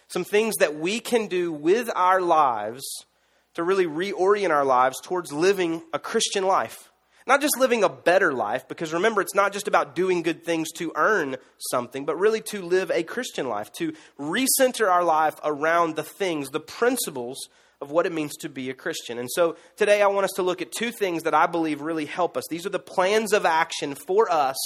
some 0.10 0.25
things 0.25 0.56
that 0.58 0.75
we 0.75 0.99
can 0.99 1.27
do 1.27 1.54
with 1.54 1.89
our 1.95 2.19
lives 2.19 2.84
to 3.54 3.63
really 3.63 3.86
reorient 3.86 4.49
our 4.49 4.65
lives 4.65 4.99
towards 5.01 5.32
living 5.32 5.82
a 5.93 5.99
Christian 5.99 6.45
life. 6.45 6.90
Not 7.28 7.42
just 7.42 7.58
living 7.58 7.84
a 7.84 7.90
better 7.90 8.34
life, 8.34 8.68
because 8.68 8.94
remember, 8.94 9.22
it's 9.22 9.36
not 9.36 9.54
just 9.54 9.68
about 9.68 9.96
doing 9.96 10.24
good 10.24 10.44
things 10.44 10.72
to 10.74 10.92
earn 10.96 11.38
something, 11.70 12.06
but 12.06 12.18
really 12.18 12.42
to 12.42 12.62
live 12.62 12.90
a 12.92 13.04
Christian 13.04 13.48
life, 13.48 13.72
to 13.74 13.94
recenter 14.20 14.90
our 14.90 15.04
life 15.04 15.36
around 15.44 15.96
the 15.96 16.04
things, 16.04 16.50
the 16.50 16.60
principles 16.60 17.50
of 17.80 17.92
what 17.92 18.06
it 18.06 18.12
means 18.12 18.36
to 18.38 18.50
be 18.50 18.70
a 18.70 18.74
Christian. 18.74 19.18
And 19.18 19.30
so 19.32 19.56
today 19.76 20.02
I 20.02 20.08
want 20.08 20.26
us 20.26 20.34
to 20.36 20.44
look 20.44 20.62
at 20.62 20.72
two 20.72 20.92
things 20.92 21.24
that 21.24 21.34
I 21.34 21.48
believe 21.48 21.82
really 21.82 22.06
help 22.06 22.38
us. 22.38 22.44
These 22.50 22.66
are 22.66 22.70
the 22.70 22.80
plans 22.80 23.34
of 23.34 23.46
action 23.46 23.96
for 23.96 24.32
us 24.32 24.58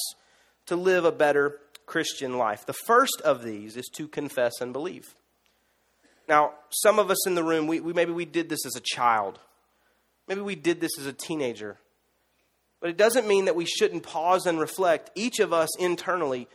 to 0.67 0.75
live 0.75 1.05
a 1.05 1.11
better 1.11 1.59
Christian 1.85 2.37
life. 2.37 2.65
The 2.65 2.73
first 2.73 3.21
of 3.23 3.43
these 3.43 3.77
is 3.77 3.89
to 3.95 4.07
confess 4.07 4.59
and 4.59 4.73
believe. 4.73 5.15
Now, 6.27 6.53
some 6.71 6.99
of 6.99 7.09
us 7.11 7.27
in 7.27 7.35
the 7.35 7.43
room, 7.43 7.67
we, 7.67 7.79
we, 7.79 7.93
maybe 7.93 8.11
we 8.11 8.25
did 8.25 8.49
this 8.49 8.65
as 8.65 8.75
a 8.75 8.81
child. 8.81 9.39
Maybe 10.27 10.41
we 10.41 10.55
did 10.55 10.81
this 10.81 10.97
as 10.97 11.05
a 11.05 11.13
teenager. 11.13 11.77
But 12.85 12.91
it 12.91 12.97
doesn't 12.97 13.27
mean 13.27 13.45
that 13.45 13.55
we 13.55 13.65
shouldn't 13.65 14.03
pause 14.03 14.45
and 14.45 14.59
reflect, 14.59 15.09
each 15.15 15.39
of 15.39 15.51
us 15.51 15.75
internally, 15.79 16.47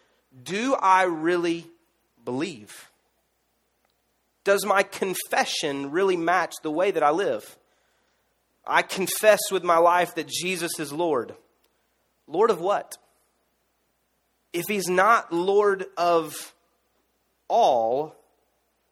do 0.45 0.77
I 0.77 1.03
really 1.03 1.67
believe? 2.25 2.89
Does 4.45 4.65
my 4.65 4.85
confession 4.85 5.91
really 5.91 6.17
match 6.17 6.55
the 6.63 6.71
way 6.71 6.93
that 6.93 7.03
I 7.03 7.11
live? 7.11 7.59
I 8.65 8.83
confess 8.83 9.41
with 9.51 9.65
my 9.65 9.79
life 9.79 10.15
that 10.15 10.29
Jesus 10.29 10.79
is 10.79 10.93
Lord. 10.93 11.35
Lord 12.29 12.51
of 12.51 12.61
what? 12.61 12.97
If 14.53 14.67
he's 14.69 14.87
not 14.87 15.33
Lord 15.33 15.87
of 15.97 16.55
all, 17.49 18.15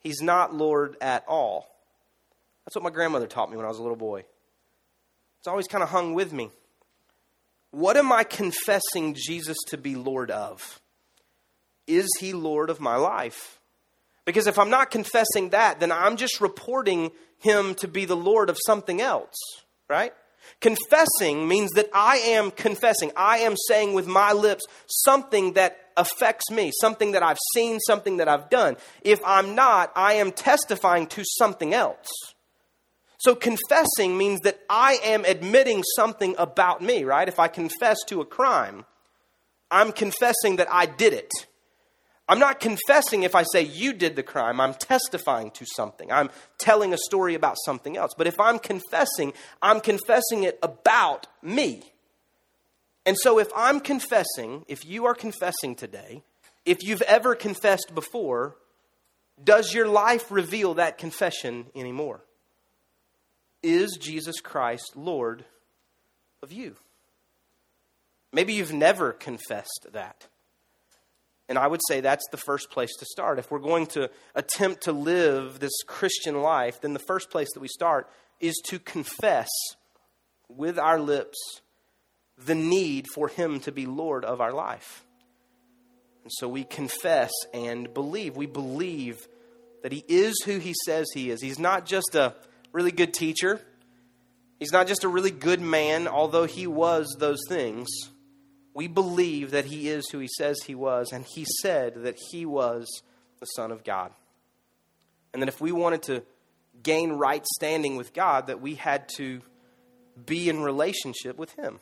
he's 0.01 0.21
not 0.21 0.57
Lord 0.57 0.97
at 1.01 1.25
all. 1.29 1.69
That's 2.65 2.75
what 2.75 2.83
my 2.83 2.91
grandmother 2.91 3.29
taught 3.29 3.49
me 3.49 3.57
when 3.57 3.65
I 3.65 3.69
was 3.69 3.79
a 3.79 3.83
little 3.83 3.95
boy. 3.95 4.25
It's 5.39 5.47
always 5.47 5.69
kind 5.69 5.85
of 5.85 5.91
hung 5.91 6.15
with 6.15 6.33
me. 6.33 6.51
What 7.71 7.97
am 7.97 8.13
I 8.13 8.25
confessing 8.25 9.15
Jesus 9.15 9.57
to 9.69 9.77
be 9.77 9.95
Lord 9.95 10.31
of? 10.31 10.81
Is 11.87 12.09
he 12.21 12.33
Lord 12.33 12.71
of 12.71 12.81
my 12.81 12.97
life? 12.97 13.61
Because 14.25 14.47
if 14.47 14.59
I'm 14.59 14.71
not 14.71 14.91
confessing 14.91 15.51
that, 15.51 15.81
then 15.81 15.91
I'm 15.91 16.17
just 16.17 16.41
reporting 16.41 17.11
him 17.39 17.75
to 17.77 17.89
be 17.89 18.05
the 18.05 18.17
Lord 18.17 18.51
of 18.51 18.59
something 18.67 19.01
else, 19.01 19.37
right? 19.89 20.13
Confessing 20.61 21.47
means 21.47 21.71
that 21.73 21.89
I 21.95 22.17
am 22.19 22.51
confessing. 22.51 23.13
I 23.17 23.39
am 23.39 23.55
saying 23.69 23.95
with 23.95 24.07
my 24.07 24.33
lips 24.33 24.65
something 24.87 25.55
that 25.55 25.79
affects 25.97 26.51
me, 26.51 26.73
something 26.81 27.13
that 27.13 27.23
I've 27.23 27.39
seen, 27.55 27.79
something 27.81 28.19
that 28.19 28.29
I've 28.29 28.51
done. 28.51 28.77
If 29.03 29.21
I'm 29.25 29.55
not, 29.55 29.93
I 29.95 30.15
am 30.15 30.33
testifying 30.33 31.07
to 31.09 31.23
something 31.39 31.75
else. 31.75 32.09
So 33.19 33.35
confessing 33.35 34.17
means 34.17 34.41
that 34.41 34.61
I 34.71 35.01
am 35.05 35.25
admitting 35.25 35.83
something 35.97 36.37
about 36.39 36.81
me, 36.81 37.03
right? 37.03 37.29
If 37.29 37.41
I 37.41 37.49
confess 37.49 37.99
to 38.07 38.21
a 38.21 38.25
crime, 38.25 38.85
I'm 39.71 39.93
confessing 39.93 40.57
that 40.57 40.69
I 40.71 40.87
did 40.87 41.13
it. 41.13 41.31
I'm 42.29 42.39
not 42.39 42.61
confessing 42.61 43.23
if 43.23 43.35
I 43.35 43.43
say 43.43 43.63
you 43.63 43.93
did 43.93 44.15
the 44.15 44.23
crime. 44.23 44.61
I'm 44.61 44.75
testifying 44.75 45.51
to 45.53 45.65
something. 45.65 46.13
I'm 46.13 46.31
telling 46.61 46.93
a 46.93 46.99
story 46.99 47.35
about 47.35 47.57
something 47.65 47.97
else. 47.97 48.13
But 48.17 48.27
if 48.27 48.39
I'm 48.39 48.59
confessing, 48.59 49.33
I'm 49.63 49.81
confessing 49.81 50.45
it 50.45 50.59
about 50.63 51.27
me. 51.43 51.83
And 53.07 53.17
so 53.19 53.39
if 53.39 53.49
I'm 53.57 53.81
confessing, 53.81 54.65
if 54.69 54.85
you 54.85 55.07
are 55.07 55.15
confessing 55.15 55.75
today, 55.75 56.23
if 56.67 56.83
you've 56.83 57.03
ever 57.03 57.35
confessed 57.35 57.93
before, 57.95 58.57
does 59.43 59.73
your 59.73 59.89
life 59.89 60.31
reveal 60.31 60.75
that 60.75 60.99
confession 60.99 61.67
anymore? 61.75 62.21
Is 63.63 63.99
Jesus 64.01 64.41
Christ 64.41 64.93
Lord 64.97 65.45
of 66.43 66.53
you? 66.53 66.77
Maybe 68.33 68.53
you've 68.55 68.73
never 68.73 69.13
confessed 69.13 69.87
that. 69.93 70.27
And 71.49 71.59
I 71.59 71.67
would 71.67 71.81
say 71.89 72.01
that's 72.01 72.27
the 72.31 72.37
first 72.37 72.71
place 72.71 72.95
to 72.99 73.07
start. 73.07 73.39
If 73.39 73.51
we're 73.51 73.59
going 73.59 73.87
to 73.89 74.11
attempt 74.35 74.83
to 74.83 74.93
live 74.93 75.61
this 75.61 75.83
Christian 75.87 76.43
life, 76.43 76.81
then 76.81 76.93
the 76.93 76.99
first 76.99 77.31
place 77.31 77.49
that 77.55 77.61
we 77.61 77.69
start 77.69 78.09
is 78.39 78.55
to 78.67 78.79
confess 78.79 79.49
with 80.49 80.79
our 80.79 81.01
lips 81.01 81.39
the 82.37 82.55
need 82.55 83.07
for 83.15 83.29
Him 83.29 83.61
to 83.61 83.73
be 83.73 83.87
Lord 83.87 84.25
of 84.25 84.41
our 84.41 84.53
life. 84.53 85.05
And 86.23 86.31
so 86.33 86.49
we 86.49 86.65
confess 86.65 87.33
and 87.55 87.93
believe. 87.95 88.37
We 88.37 88.47
believe 88.47 89.27
that 89.83 89.93
He 89.93 90.05
is 90.07 90.35
who 90.45 90.59
He 90.59 90.75
says 90.85 91.07
He 91.15 91.31
is. 91.31 91.41
He's 91.41 91.59
not 91.59 91.87
just 91.87 92.15
a 92.15 92.35
really 92.79 92.93
good 92.93 93.13
teacher, 93.13 93.61
He's 94.59 94.73
not 94.73 94.89
just 94.89 95.05
a 95.05 95.09
really 95.09 95.31
good 95.31 95.61
man, 95.61 96.09
although 96.09 96.47
He 96.47 96.67
was 96.67 97.17
those 97.19 97.41
things 97.49 97.89
we 98.79 98.87
believe 98.87 99.51
that 99.51 99.65
he 99.65 99.89
is 99.89 100.09
who 100.09 100.21
he 100.21 100.29
says 100.39 100.57
he 100.65 100.77
was, 100.77 101.11
and 101.11 101.25
he 101.25 101.45
said 101.63 102.05
that 102.05 102.17
he 102.31 102.47
was 102.47 102.87
the 103.41 103.47
Son 103.47 103.73
of 103.73 103.83
God. 103.83 104.13
And 105.33 105.43
that 105.43 105.49
if 105.49 105.61
we 105.61 105.73
wanted 105.73 106.03
to 106.05 106.23
gain 106.81 107.11
right 107.11 107.45
standing 107.57 107.97
with 107.97 108.15
God, 108.15 108.47
that 108.47 108.61
we 108.61 108.77
had 108.77 109.09
to 109.17 109.41
be 110.25 110.49
in 110.49 110.63
relationship 110.63 111.37
with 111.37 111.51
him. 111.57 111.81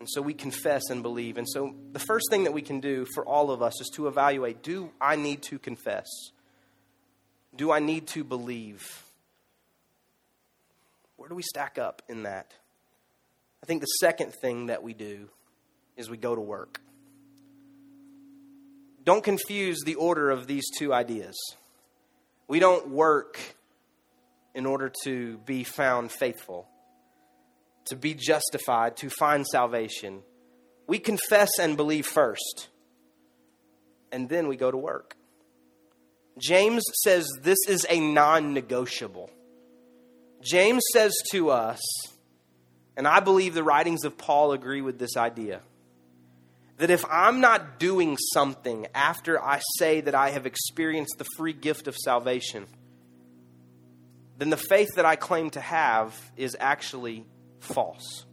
And 0.00 0.08
so 0.10 0.20
we 0.20 0.34
confess 0.34 0.90
and 0.90 1.00
believe. 1.00 1.38
And 1.38 1.48
so 1.48 1.72
the 1.92 2.00
first 2.00 2.26
thing 2.28 2.42
that 2.42 2.52
we 2.52 2.62
can 2.62 2.80
do 2.80 3.06
for 3.14 3.24
all 3.24 3.52
of 3.52 3.62
us 3.62 3.80
is 3.80 3.88
to 3.94 4.08
evaluate 4.08 4.64
do 4.64 4.90
I 5.00 5.14
need 5.14 5.42
to 5.42 5.60
confess? 5.60 6.08
Do 7.54 7.70
I 7.70 7.78
need 7.78 8.08
to 8.08 8.24
believe? 8.24 9.04
Where 11.18 11.28
do 11.28 11.34
we 11.34 11.42
stack 11.42 11.78
up 11.78 12.00
in 12.08 12.22
that? 12.22 12.54
I 13.60 13.66
think 13.66 13.80
the 13.80 13.86
second 14.00 14.32
thing 14.40 14.66
that 14.66 14.84
we 14.84 14.94
do 14.94 15.28
is 15.96 16.08
we 16.08 16.16
go 16.16 16.34
to 16.34 16.40
work. 16.40 16.80
Don't 19.02 19.24
confuse 19.24 19.80
the 19.84 19.96
order 19.96 20.30
of 20.30 20.46
these 20.46 20.64
two 20.78 20.94
ideas. 20.94 21.36
We 22.46 22.60
don't 22.60 22.90
work 22.90 23.40
in 24.54 24.64
order 24.64 24.92
to 25.04 25.38
be 25.38 25.64
found 25.64 26.12
faithful, 26.12 26.68
to 27.86 27.96
be 27.96 28.14
justified, 28.14 28.96
to 28.98 29.10
find 29.10 29.44
salvation. 29.44 30.22
We 30.86 31.00
confess 31.00 31.50
and 31.58 31.76
believe 31.76 32.06
first, 32.06 32.68
and 34.12 34.28
then 34.28 34.46
we 34.46 34.56
go 34.56 34.70
to 34.70 34.78
work. 34.78 35.16
James 36.38 36.84
says 37.02 37.28
this 37.42 37.58
is 37.66 37.84
a 37.90 37.98
non 37.98 38.54
negotiable. 38.54 39.30
James 40.42 40.82
says 40.92 41.14
to 41.32 41.50
us, 41.50 41.80
and 42.96 43.06
I 43.06 43.20
believe 43.20 43.54
the 43.54 43.62
writings 43.62 44.04
of 44.04 44.18
Paul 44.18 44.52
agree 44.52 44.80
with 44.80 44.98
this 44.98 45.16
idea 45.16 45.60
that 46.78 46.90
if 46.90 47.04
I'm 47.10 47.40
not 47.40 47.80
doing 47.80 48.16
something 48.32 48.86
after 48.94 49.42
I 49.42 49.60
say 49.78 50.00
that 50.00 50.14
I 50.14 50.30
have 50.30 50.46
experienced 50.46 51.16
the 51.18 51.26
free 51.36 51.52
gift 51.52 51.88
of 51.88 51.96
salvation, 51.96 52.66
then 54.36 54.50
the 54.50 54.56
faith 54.56 54.94
that 54.94 55.04
I 55.04 55.16
claim 55.16 55.50
to 55.50 55.60
have 55.60 56.14
is 56.36 56.56
actually 56.58 57.26
false. 57.58 58.24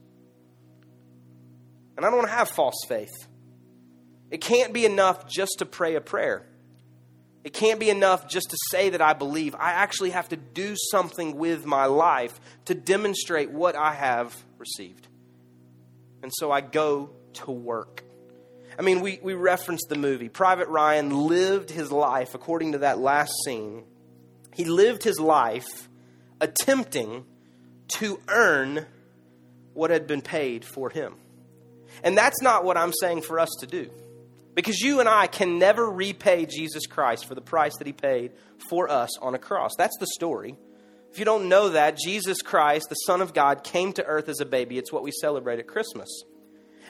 And 1.97 2.05
I 2.05 2.09
don't 2.09 2.19
want 2.19 2.29
to 2.29 2.35
have 2.35 2.49
false 2.49 2.75
faith. 2.87 3.27
It 4.29 4.41
can't 4.41 4.73
be 4.73 4.85
enough 4.85 5.27
just 5.27 5.55
to 5.59 5.65
pray 5.65 5.95
a 5.95 6.01
prayer. 6.01 6.45
It 7.45 7.53
can't 7.53 7.79
be 7.79 7.91
enough 7.91 8.27
just 8.27 8.49
to 8.49 8.57
say 8.71 8.89
that 8.89 9.03
I 9.03 9.13
believe. 9.13 9.53
I 9.53 9.73
actually 9.73 10.09
have 10.09 10.27
to 10.29 10.35
do 10.35 10.75
something 10.89 11.37
with 11.37 11.63
my 11.63 11.85
life 11.85 12.39
to 12.65 12.73
demonstrate 12.73 13.51
what 13.51 13.75
I 13.75 13.93
have 13.93 14.35
received. 14.57 15.07
And 16.23 16.31
so 16.35 16.51
I 16.51 16.61
go 16.61 17.11
to 17.33 17.51
work. 17.51 18.03
I 18.79 18.81
mean, 18.81 18.99
we, 18.99 19.19
we 19.21 19.35
referenced 19.35 19.89
the 19.89 19.95
movie. 19.95 20.27
Private 20.27 20.69
Ryan 20.69 21.27
lived 21.27 21.69
his 21.69 21.91
life 21.91 22.33
according 22.33 22.71
to 22.71 22.79
that 22.79 22.97
last 22.97 23.31
scene. 23.45 23.83
He 24.51 24.65
lived 24.65 25.03
his 25.03 25.19
life 25.19 25.87
attempting 26.41 27.25
to 27.99 28.19
earn 28.27 28.87
what 29.75 29.91
had 29.91 30.07
been 30.07 30.23
paid 30.23 30.65
for 30.65 30.89
him. 30.89 31.13
And 32.03 32.17
that's 32.17 32.41
not 32.41 32.65
what 32.65 32.75
I'm 32.75 32.91
saying 32.91 33.21
for 33.21 33.39
us 33.39 33.49
to 33.59 33.67
do. 33.67 33.91
Because 34.55 34.79
you 34.79 34.99
and 34.99 35.07
I 35.09 35.27
can 35.27 35.59
never 35.59 35.89
repay 35.89 36.45
Jesus 36.45 36.87
Christ 36.87 37.25
for 37.25 37.35
the 37.35 37.41
price 37.41 37.75
that 37.77 37.87
he 37.87 37.93
paid 37.93 38.31
for 38.69 38.89
us 38.89 39.17
on 39.19 39.35
a 39.35 39.37
cross. 39.37 39.71
That's 39.77 39.97
the 39.99 40.07
story. 40.07 40.55
If 41.11 41.19
you 41.19 41.25
don't 41.25 41.49
know 41.49 41.69
that, 41.69 41.97
Jesus 41.97 42.41
Christ, 42.41 42.87
the 42.89 42.95
Son 42.95 43.21
of 43.21 43.33
God, 43.33 43.63
came 43.63 43.93
to 43.93 44.05
earth 44.05 44.29
as 44.29 44.39
a 44.39 44.45
baby. 44.45 44.77
It's 44.77 44.91
what 44.91 45.03
we 45.03 45.11
celebrate 45.11 45.59
at 45.59 45.67
Christmas. 45.67 46.09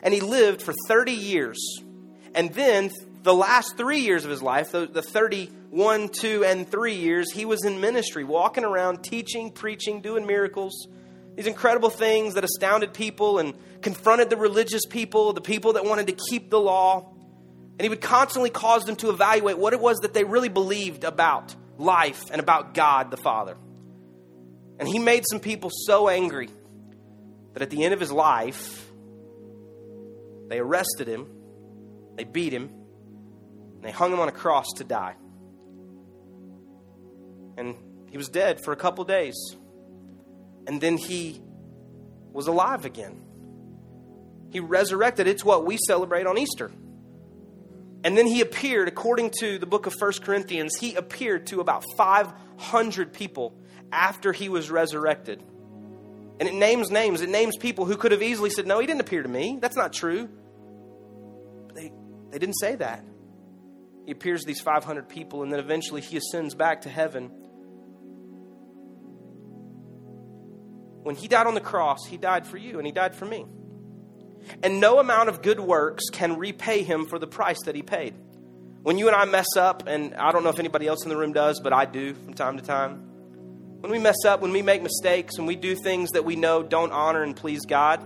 And 0.02 0.14
he 0.14 0.22
lived 0.22 0.62
for 0.62 0.74
30 0.88 1.12
years. 1.12 1.58
And 2.34 2.54
then 2.54 2.92
the 3.24 3.34
last 3.34 3.78
three 3.78 4.00
years 4.00 4.24
of 4.24 4.32
his 4.32 4.42
life, 4.42 4.72
the, 4.72 4.86
the 4.86 5.02
31, 5.02 6.10
2, 6.10 6.44
and 6.46 6.70
3 6.70 6.94
years, 6.94 7.32
he 7.32 7.46
was 7.46 7.66
in 7.66 7.82
ministry, 7.82 8.24
walking 8.24 8.64
around, 8.64 9.04
teaching, 9.04 9.52
preaching, 9.52 10.02
doing 10.02 10.26
miracles 10.26 10.88
these 11.36 11.48
incredible 11.48 11.90
things 11.90 12.36
that 12.36 12.44
astounded 12.44 12.94
people 12.94 13.40
and 13.40 13.54
confronted 13.82 14.30
the 14.30 14.38
religious 14.38 14.86
people, 14.86 15.34
the 15.34 15.42
people 15.42 15.74
that 15.74 15.84
wanted 15.84 16.08
to 16.08 16.14
keep 16.14 16.50
the 16.50 16.60
law. 16.60 17.12
And 17.78 17.82
he 17.82 17.90
would 17.90 18.02
constantly 18.02 18.50
cause 18.50 18.84
them 18.84 18.96
to 18.98 19.10
evaluate 19.10 19.58
what 19.58 19.74
it 19.74 19.80
was 19.80 19.98
that 20.00 20.14
they 20.14 20.24
really 20.24 20.50
believed 20.50 21.04
about 21.04 21.56
life 21.78 22.24
and 22.32 22.40
about 22.40 22.74
God 22.74 23.12
the 23.12 23.18
Father. 23.18 23.58
And 24.80 24.88
he 24.88 25.00
made 25.00 25.24
some 25.30 25.40
people 25.40 25.70
so 25.72 26.08
angry 26.08 26.50
that 27.54 27.62
at 27.62 27.70
the 27.70 27.84
end 27.84 27.94
of 27.94 28.00
his 28.00 28.12
life, 28.12 28.90
they 30.48 30.60
arrested 30.60 31.08
him, 31.08 31.28
they 32.16 32.24
beat 32.24 32.54
him, 32.54 32.70
and 33.76 33.84
they 33.84 33.92
hung 33.92 34.14
him 34.14 34.20
on 34.20 34.30
a 34.30 34.34
cross 34.34 34.68
to 34.78 34.84
die. 34.84 35.16
And 37.58 37.76
he 38.10 38.18
was 38.18 38.30
dead 38.30 38.64
for 38.64 38.72
a 38.72 38.76
couple 38.76 39.04
days. 39.04 39.36
And 40.68 40.80
then 40.80 40.98
he 40.98 41.42
was 42.32 42.48
alive 42.48 42.86
again. 42.86 43.22
He 44.52 44.60
resurrected. 44.60 45.28
It's 45.28 45.44
what 45.44 45.66
we 45.66 45.78
celebrate 45.78 46.28
on 46.28 46.38
Easter. 46.38 46.72
And 48.06 48.16
then 48.16 48.28
he 48.28 48.40
appeared, 48.40 48.88
according 48.88 49.32
to 49.40 49.58
the 49.58 49.66
book 49.66 49.88
of 49.88 49.94
First 50.00 50.22
Corinthians, 50.22 50.76
he 50.80 50.94
appeared 50.94 51.48
to 51.48 51.60
about 51.60 51.84
500 51.98 53.12
people 53.12 53.58
after 53.92 54.32
he 54.32 54.48
was 54.48 54.70
resurrected. 54.70 55.42
And 56.40 56.48
it 56.48 56.54
names 56.54 56.92
names. 56.92 57.22
It 57.22 57.30
names 57.30 57.58
people 57.58 57.86
who 57.86 57.98
could 57.98 58.12
have 58.12 58.22
easily 58.22 58.52
said, 58.52 58.68
No, 58.68 58.78
he 58.78 58.86
didn't 58.86 59.02
appear 59.02 59.24
to 59.24 59.28
me. 59.28 59.58
That's 59.60 59.76
not 59.76 59.92
true. 59.92 60.30
But 61.66 61.76
they, 61.78 61.92
they 62.30 62.38
didn't 62.38 62.60
say 62.60 62.76
that. 62.76 63.04
He 64.06 64.12
appears 64.12 64.42
to 64.42 64.48
these 64.48 64.62
500 64.62 65.10
people, 65.10 65.42
and 65.42 65.52
then 65.52 65.60
eventually 65.60 66.02
he 66.02 66.16
ascends 66.16 66.54
back 66.54 66.82
to 66.82 66.90
heaven. 66.90 67.32
When 71.02 71.16
he 71.16 71.28
died 71.28 71.48
on 71.48 71.56
the 71.56 71.60
cross, 71.60 72.06
he 72.06 72.18
died 72.18 72.46
for 72.46 72.58
you, 72.58 72.78
and 72.78 72.86
he 72.86 72.94
died 72.94 73.16
for 73.16 73.26
me. 73.26 73.48
And 74.64 74.80
no 74.80 75.00
amount 75.00 75.30
of 75.30 75.42
good 75.42 75.60
works 75.60 76.04
can 76.12 76.38
repay 76.38 76.84
him 76.84 77.06
for 77.06 77.20
the 77.20 77.28
price 77.28 77.62
that 77.66 77.76
he 77.76 77.82
paid. 77.82 78.14
When 78.84 78.98
you 78.98 79.08
and 79.08 79.16
I 79.16 79.26
mess 79.26 79.48
up, 79.58 79.88
and 79.88 80.14
I 80.16 80.32
don't 80.32 80.44
know 80.44 80.50
if 80.50 80.60
anybody 80.60 80.88
else 80.88 81.04
in 81.04 81.10
the 81.10 81.18
room 81.18 81.34
does, 81.34 81.60
but 81.60 81.74
I 81.74 81.86
do 81.86 82.14
from 82.14 82.34
time 82.34 82.58
to 82.58 82.64
time. 82.64 82.98
When 83.80 83.92
we 83.92 84.00
mess 84.00 84.26
up, 84.26 84.42
when 84.42 84.52
we 84.52 84.62
make 84.62 84.82
mistakes, 84.82 85.38
when 85.38 85.48
we 85.48 85.56
do 85.56 85.76
things 85.76 86.12
that 86.12 86.26
we 86.26 86.36
know 86.36 86.64
don't 86.64 86.92
honor 86.92 87.24
and 87.24 87.36
please 87.36 87.66
God, 87.66 88.00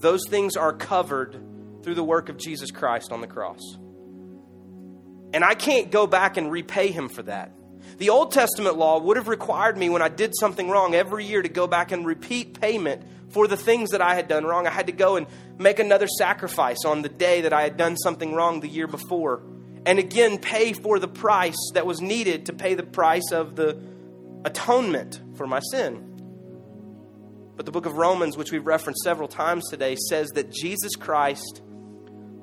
those 0.00 0.22
things 0.28 0.56
are 0.56 0.72
covered 0.72 1.40
through 1.82 1.94
the 1.94 2.04
work 2.04 2.28
of 2.28 2.36
Jesus 2.38 2.70
Christ 2.70 3.12
on 3.12 3.20
the 3.20 3.26
cross. 3.26 3.60
And 5.32 5.44
I 5.44 5.54
can't 5.54 5.90
go 5.90 6.06
back 6.06 6.36
and 6.36 6.50
repay 6.50 6.90
him 6.90 7.08
for 7.08 7.22
that. 7.22 7.52
The 7.98 8.10
Old 8.10 8.32
Testament 8.32 8.76
law 8.76 8.98
would 9.00 9.16
have 9.16 9.28
required 9.28 9.76
me 9.76 9.88
when 9.88 10.02
I 10.02 10.08
did 10.08 10.32
something 10.38 10.68
wrong 10.68 10.94
every 10.94 11.24
year 11.24 11.42
to 11.42 11.48
go 11.48 11.66
back 11.66 11.92
and 11.92 12.06
repeat 12.06 12.60
payment 12.60 13.02
for 13.34 13.48
the 13.48 13.56
things 13.56 13.90
that 13.90 14.00
I 14.00 14.14
had 14.14 14.28
done 14.28 14.44
wrong. 14.44 14.66
I 14.66 14.70
had 14.70 14.86
to 14.86 14.92
go 14.92 15.16
and 15.16 15.26
make 15.58 15.80
another 15.80 16.06
sacrifice 16.06 16.84
on 16.86 17.02
the 17.02 17.08
day 17.08 17.42
that 17.42 17.52
I 17.52 17.62
had 17.62 17.76
done 17.76 17.96
something 17.96 18.32
wrong 18.32 18.60
the 18.60 18.68
year 18.68 18.86
before. 18.86 19.42
And 19.84 19.98
again, 19.98 20.38
pay 20.38 20.72
for 20.72 21.00
the 21.00 21.08
price 21.08 21.58
that 21.74 21.84
was 21.84 22.00
needed 22.00 22.46
to 22.46 22.52
pay 22.52 22.74
the 22.74 22.84
price 22.84 23.32
of 23.32 23.56
the 23.56 23.82
atonement 24.44 25.20
for 25.34 25.48
my 25.48 25.58
sin. 25.72 26.12
But 27.56 27.66
the 27.66 27.72
book 27.72 27.86
of 27.86 27.96
Romans, 27.96 28.36
which 28.36 28.52
we've 28.52 28.64
referenced 28.64 29.02
several 29.02 29.28
times 29.28 29.68
today, 29.68 29.96
says 30.08 30.30
that 30.30 30.52
Jesus 30.52 30.94
Christ 30.94 31.60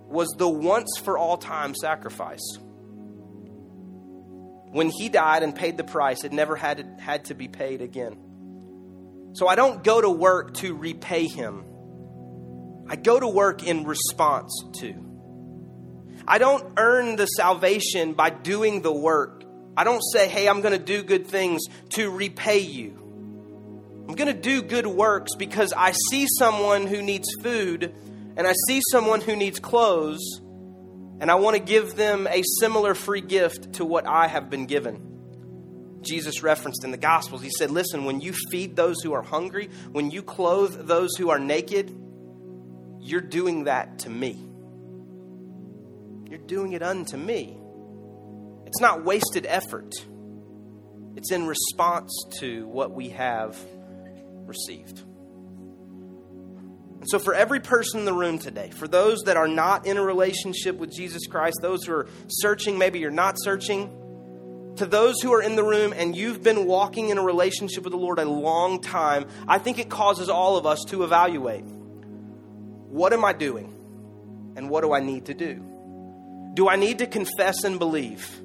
was 0.08 0.28
the 0.38 0.50
once 0.50 1.00
for 1.02 1.18
all 1.18 1.38
time 1.38 1.74
sacrifice. 1.74 2.58
When 4.74 4.90
he 4.90 5.08
died 5.08 5.44
and 5.44 5.56
paid 5.56 5.78
the 5.78 5.84
price, 5.86 6.26
it 6.26 6.34
never 6.34 6.58
had 6.58 6.78
to, 6.78 7.04
had 7.04 7.26
to 7.26 7.34
be 7.34 7.48
paid 7.48 7.82
again. 7.82 8.31
So 9.34 9.48
I 9.48 9.56
don't 9.56 9.84
go 9.84 10.02
to 10.02 10.10
work 10.10 10.54
to 10.56 10.76
repay 10.76 11.28
him. 11.28 11.64
I 12.90 12.96
go 12.96 13.20
to 13.20 13.28
work 13.28 13.64
in 13.64 13.86
response 13.86 14.52
to. 14.80 15.12
I 16.28 16.38
don't 16.38 16.74
earn 16.78 17.16
the 17.16 17.26
salvation 17.26 18.14
by 18.14 18.30
doing 18.30 18.82
the 18.82 18.92
work. 18.92 19.44
I 19.78 19.84
don't 19.84 20.02
say, 20.02 20.28
hey, 20.28 20.48
I'm 20.48 20.62
going 20.62 20.78
to 20.78 20.84
do 20.84 21.02
good 21.02 21.28
things 21.28 21.62
to 21.92 22.12
repay 22.12 22.60
you. 22.60 22.98
I'm 24.08 24.16
going 24.16 24.28
to 24.28 24.40
do 24.40 24.62
good 24.62 24.86
works 24.86 25.36
because 25.38 25.74
I 25.74 25.94
see 26.10 26.28
someone 26.38 26.86
who 26.86 27.02
needs 27.02 27.30
food 27.42 27.96
and 28.36 28.46
I 28.46 28.54
see 28.68 28.82
someone 28.92 29.22
who 29.22 29.36
needs 29.36 29.60
clothes 29.60 30.42
and 31.22 31.32
I 31.32 31.36
want 31.36 31.56
to 31.56 31.62
give 31.62 31.96
them 31.96 32.28
a 32.28 32.44
similar 32.60 32.94
free 32.94 33.22
gift 33.22 33.74
to 33.74 33.86
what 33.86 34.06
I 34.08 34.28
have 34.28 34.50
been 34.50 34.66
given. 34.66 35.11
Jesus 36.02 36.44
referenced 36.44 36.84
in 36.84 36.92
the 36.92 36.98
Gospels. 36.98 37.42
He 37.42 37.50
said, 37.50 37.72
Listen, 37.72 38.06
when 38.06 38.22
you 38.22 38.34
feed 38.50 38.76
those 38.76 39.02
who 39.02 39.14
are 39.14 39.22
hungry, 39.22 39.70
when 39.92 40.12
you 40.12 40.24
clothe 40.24 40.88
those 40.88 41.10
who 41.18 41.30
are 41.30 41.40
naked, 41.40 41.96
you're 43.00 43.22
doing 43.22 43.66
that 43.66 44.00
to 44.00 44.10
me. 44.10 44.48
You're 46.30 46.40
doing 46.40 46.74
it 46.74 46.82
unto 46.84 47.18
me. 47.18 47.58
It's 48.66 48.80
not 48.80 49.04
wasted 49.04 49.46
effort, 49.46 49.94
it's 51.16 51.32
in 51.32 51.46
response 51.46 52.12
to 52.40 52.68
what 52.68 52.92
we 52.92 53.10
have 53.10 53.58
received. 54.46 55.04
And 57.02 57.10
so, 57.10 57.18
for 57.18 57.34
every 57.34 57.60
person 57.60 58.02
in 58.02 58.06
the 58.06 58.14
room 58.14 58.38
today, 58.38 58.70
for 58.70 58.88
those 58.88 59.24
that 59.24 59.36
are 59.36 59.48
not 59.48 59.88
in 59.88 59.98
a 59.98 60.04
relationship 60.04 60.78
with 60.78 60.94
Jesus 60.94 61.26
Christ, 61.26 61.58
those 61.62 61.84
who 61.84 61.94
are 61.94 62.08
searching, 62.28 62.78
maybe 62.78 63.00
you're 63.00 63.10
not 63.10 63.36
searching, 63.40 63.90
to 64.78 64.86
those 64.86 65.22
who 65.22 65.34
are 65.34 65.42
in 65.42 65.56
the 65.56 65.64
room 65.64 65.94
and 65.96 66.16
you've 66.16 66.44
been 66.44 66.66
walking 66.66 67.10
in 67.10 67.18
a 67.18 67.24
relationship 67.24 67.84
with 67.84 67.92
the 67.92 67.98
Lord 67.98 68.20
a 68.20 68.26
long 68.26 68.82
time, 68.82 69.26
I 69.48 69.58
think 69.60 69.80
it 69.80 69.90
causes 69.90 70.30
all 70.30 70.58
of 70.58 70.66
us 70.66 70.80
to 70.88 71.04
evaluate 71.04 71.64
what 71.64 73.14
am 73.14 73.24
I 73.24 73.34
doing 73.34 73.74
and 74.56 74.70
what 74.70 74.82
do 74.82 74.94
I 74.94 75.00
need 75.00 75.26
to 75.26 75.34
do? 75.34 75.66
Do 76.54 76.68
I 76.68 76.76
need 76.76 77.00
to 77.00 77.08
confess 77.08 77.64
and 77.64 77.80
believe? 77.80 78.42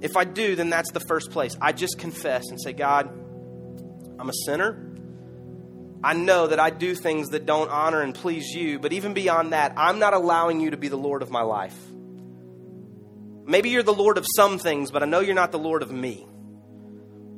If 0.00 0.16
I 0.16 0.24
do, 0.24 0.54
then 0.54 0.70
that's 0.70 0.92
the 0.92 1.00
first 1.00 1.30
place. 1.30 1.56
I 1.60 1.72
just 1.72 1.98
confess 1.98 2.44
and 2.50 2.60
say, 2.60 2.72
God, 2.72 3.08
I'm 4.18 4.28
a 4.28 4.34
sinner. 4.46 4.92
I 6.04 6.12
know 6.12 6.46
that 6.48 6.60
I 6.60 6.70
do 6.70 6.94
things 6.94 7.30
that 7.30 7.46
don't 7.46 7.70
honor 7.70 8.02
and 8.02 8.14
please 8.14 8.50
you, 8.54 8.78
but 8.78 8.92
even 8.92 9.14
beyond 9.14 9.54
that, 9.54 9.72
I'm 9.76 9.98
not 9.98 10.12
allowing 10.12 10.60
you 10.60 10.70
to 10.70 10.76
be 10.76 10.88
the 10.88 10.98
Lord 10.98 11.22
of 11.22 11.30
my 11.30 11.42
life. 11.42 11.76
Maybe 13.46 13.68
you're 13.68 13.82
the 13.82 13.92
Lord 13.92 14.16
of 14.16 14.26
some 14.36 14.58
things, 14.58 14.90
but 14.90 15.02
I 15.02 15.06
know 15.06 15.20
you're 15.20 15.34
not 15.34 15.52
the 15.52 15.58
Lord 15.58 15.82
of 15.82 15.92
me. 15.92 16.26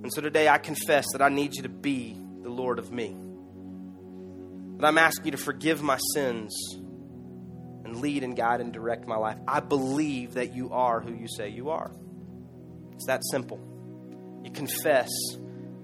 And 0.02 0.12
so 0.12 0.20
today 0.20 0.48
I 0.48 0.58
confess 0.58 1.04
that 1.12 1.20
I 1.20 1.28
need 1.30 1.56
you 1.56 1.64
to 1.64 1.68
be 1.68 2.16
the 2.42 2.48
Lord 2.48 2.78
of 2.78 2.92
me. 2.92 3.16
That 4.76 4.86
I'm 4.86 4.98
asking 4.98 5.24
you 5.24 5.30
to 5.32 5.36
forgive 5.36 5.82
my 5.82 5.98
sins 6.14 6.54
and 7.84 7.96
lead 7.96 8.22
and 8.22 8.36
guide 8.36 8.60
and 8.60 8.72
direct 8.72 9.08
my 9.08 9.16
life. 9.16 9.36
I 9.48 9.58
believe 9.58 10.34
that 10.34 10.54
you 10.54 10.70
are 10.70 11.00
who 11.00 11.12
you 11.12 11.26
say 11.26 11.48
you 11.48 11.70
are. 11.70 11.90
It's 12.92 13.06
that 13.06 13.22
simple. 13.32 13.58
You 14.44 14.52
confess 14.52 15.10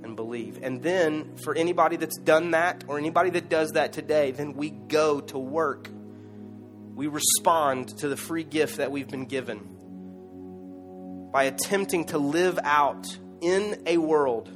and 0.05 0.15
believe. 0.15 0.61
And 0.63 0.83
then, 0.85 1.37
for 1.39 1.57
anybody 1.57 1.97
that's 1.97 2.19
done 2.19 2.53
that 2.53 2.85
or 2.87 2.97
anybody 2.97 3.31
that 3.31 3.49
does 3.49 3.73
that 3.73 3.93
today, 3.93 4.31
then 4.31 4.53
we 4.53 4.71
go 4.71 5.21
to 5.21 5.39
work. 5.39 5.89
We 6.95 7.09
respond 7.09 7.99
to 7.99 8.09
the 8.09 8.17
free 8.17 8.45
gift 8.45 8.77
that 8.77 8.93
we've 8.93 9.09
been 9.09 9.27
given 9.27 9.72
by 11.33 11.45
attempting 11.45 12.05
to 12.07 12.19
live 12.19 12.59
out 12.63 13.07
in 13.41 13.83
a 13.87 13.97
world 13.97 14.51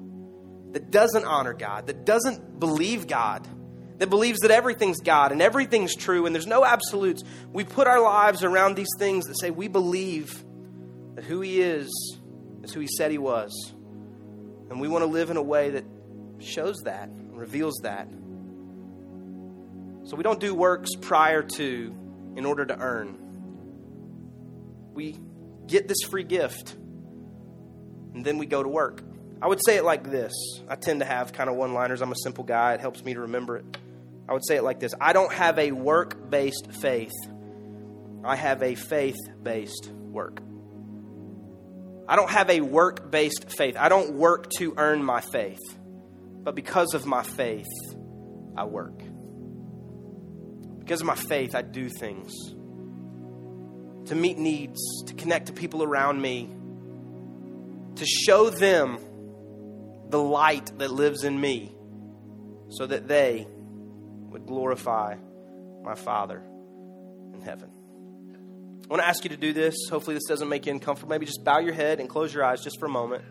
that 0.72 0.90
doesn't 0.90 1.24
honor 1.24 1.54
God, 1.54 1.86
that 1.86 2.04
doesn't 2.04 2.60
believe 2.60 3.06
God, 3.06 3.48
that 3.98 4.10
believes 4.10 4.40
that 4.40 4.50
everything's 4.50 5.00
God 5.00 5.32
and 5.32 5.40
everything's 5.40 5.96
true 5.96 6.26
and 6.26 6.34
there's 6.34 6.46
no 6.46 6.64
absolutes. 6.64 7.24
We 7.50 7.64
put 7.64 7.86
our 7.86 8.00
lives 8.00 8.44
around 8.44 8.76
these 8.76 8.90
things 8.98 9.24
that 9.26 9.40
say 9.40 9.50
we 9.50 9.68
believe 9.68 10.44
that 11.14 11.24
who 11.24 11.40
He 11.40 11.62
is 11.62 11.88
is 12.62 12.72
who 12.74 12.80
He 12.80 12.88
said 12.88 13.10
He 13.10 13.18
was. 13.18 13.72
And 14.68 14.80
we 14.80 14.88
want 14.88 15.02
to 15.02 15.06
live 15.06 15.30
in 15.30 15.38
a 15.38 15.42
way 15.42 15.70
that 15.70 15.84
shows 16.38 16.76
that, 16.84 17.08
reveals 17.30 17.76
that. 17.84 18.08
So 20.04 20.14
we 20.14 20.22
don't 20.22 20.40
do 20.40 20.54
works 20.54 20.90
prior 21.00 21.42
to 21.42 21.96
in 22.36 22.44
order 22.44 22.66
to 22.66 22.78
earn. 22.78 23.16
We 24.92 25.18
get 25.66 25.88
this 25.88 26.02
free 26.08 26.24
gift, 26.24 26.74
and 28.14 28.24
then 28.24 28.38
we 28.38 28.46
go 28.46 28.62
to 28.62 28.68
work. 28.68 29.02
I 29.40 29.48
would 29.48 29.60
say 29.64 29.76
it 29.76 29.84
like 29.84 30.10
this. 30.10 30.32
I 30.68 30.76
tend 30.76 31.00
to 31.00 31.06
have 31.06 31.32
kind 31.32 31.50
of 31.50 31.56
one 31.56 31.74
liners. 31.74 32.00
I'm 32.00 32.12
a 32.12 32.16
simple 32.22 32.44
guy, 32.44 32.74
it 32.74 32.80
helps 32.80 33.04
me 33.04 33.14
to 33.14 33.20
remember 33.20 33.58
it. 33.58 33.64
I 34.28 34.32
would 34.32 34.46
say 34.46 34.56
it 34.56 34.62
like 34.62 34.80
this 34.80 34.92
I 35.00 35.12
don't 35.12 35.32
have 35.32 35.58
a 35.58 35.72
work 35.72 36.30
based 36.30 36.72
faith, 36.72 37.12
I 38.24 38.36
have 38.36 38.62
a 38.62 38.74
faith 38.74 39.18
based 39.42 39.90
work. 39.92 40.40
I 42.08 42.14
don't 42.14 42.30
have 42.30 42.50
a 42.50 42.60
work 42.60 43.10
based 43.10 43.50
faith. 43.50 43.76
I 43.76 43.88
don't 43.88 44.14
work 44.14 44.48
to 44.58 44.74
earn 44.76 45.02
my 45.02 45.20
faith. 45.20 45.58
But 46.42 46.54
because 46.54 46.94
of 46.94 47.04
my 47.04 47.24
faith, 47.24 47.66
I 48.56 48.64
work. 48.64 49.02
Because 50.78 51.00
of 51.00 51.06
my 51.08 51.16
faith, 51.16 51.56
I 51.56 51.62
do 51.62 51.88
things 51.88 52.32
to 54.06 54.14
meet 54.14 54.38
needs, 54.38 55.02
to 55.06 55.14
connect 55.14 55.46
to 55.46 55.52
people 55.52 55.82
around 55.82 56.20
me, 56.20 56.48
to 57.96 58.06
show 58.06 58.50
them 58.50 58.98
the 60.08 60.20
light 60.20 60.70
that 60.78 60.90
lives 60.90 61.24
in 61.24 61.40
me 61.40 61.74
so 62.68 62.86
that 62.86 63.08
they 63.08 63.46
would 64.30 64.46
glorify 64.46 65.16
my 65.82 65.94
Father 65.94 66.42
in 67.34 67.40
heaven. 67.42 67.70
I 68.84 68.88
want 68.88 69.02
to 69.02 69.08
ask 69.08 69.24
you 69.24 69.30
to 69.30 69.36
do 69.36 69.52
this. 69.52 69.74
Hopefully, 69.90 70.14
this 70.14 70.26
doesn't 70.28 70.48
make 70.48 70.66
you 70.66 70.72
uncomfortable. 70.72 71.10
Maybe 71.10 71.26
just 71.26 71.42
bow 71.42 71.58
your 71.58 71.74
head 71.74 71.98
and 71.98 72.08
close 72.08 72.32
your 72.32 72.44
eyes 72.44 72.62
just 72.62 72.78
for 72.78 72.86
a 72.86 72.90
moment. 72.90 73.24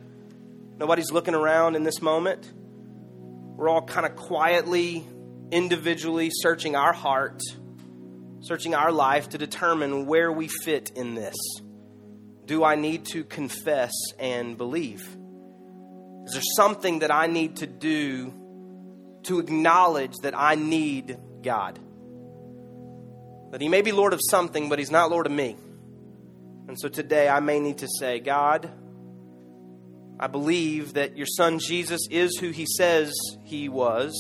Nobody's 0.78 1.12
looking 1.12 1.34
around 1.34 1.76
in 1.76 1.84
this 1.84 2.02
moment. 2.02 2.52
We're 3.56 3.70
all 3.70 3.82
kind 3.82 4.06
of 4.06 4.18
quietly, 4.18 5.08
individually 5.52 6.30
searching 6.30 6.76
our 6.76 6.92
heart, 6.92 7.42
searching 8.42 8.76
our 8.76 8.92
life 8.92 9.30
to 9.30 9.38
determine 9.38 10.06
where 10.06 10.32
we 10.32 10.48
fit 10.48 10.92
in 10.96 11.16
this. 11.16 11.36
Do 12.46 12.64
I 12.64 12.76
need 12.76 13.06
to 13.08 13.24
confess 13.24 13.92
and 14.20 14.58
believe? 14.58 15.02
Is 16.26 16.34
there 16.34 16.42
something 16.56 17.00
that 17.00 17.12
I 17.12 17.28
need 17.28 17.58
to 17.58 17.68
do 17.68 18.34
to 19.24 19.40
acknowledge 19.40 20.14
that 20.22 20.38
I 20.38 20.56
need 20.56 21.18
God? 21.44 21.80
That 23.52 23.62
He 23.62 23.70
may 23.70 23.82
be 23.82 23.92
Lord 23.92 24.14
of 24.14 24.20
something, 24.30 24.70
but 24.70 24.80
He's 24.80 24.92
not 24.92 25.10
Lord 25.10 25.26
of 25.26 25.32
me. 25.32 25.56
And 26.68 26.80
so 26.80 26.90
today 26.90 27.30
I 27.30 27.40
may 27.40 27.60
need 27.60 27.80
to 27.80 27.88
say, 28.00 28.20
God, 28.20 28.72
I 30.20 30.28
believe 30.28 30.94
that 30.94 31.18
your 31.18 31.28
Son 31.28 31.60
Jesus 31.60 32.08
is 32.10 32.38
who 32.38 32.50
He 32.50 32.66
says 32.78 33.14
He 33.44 33.70
was. 33.70 34.14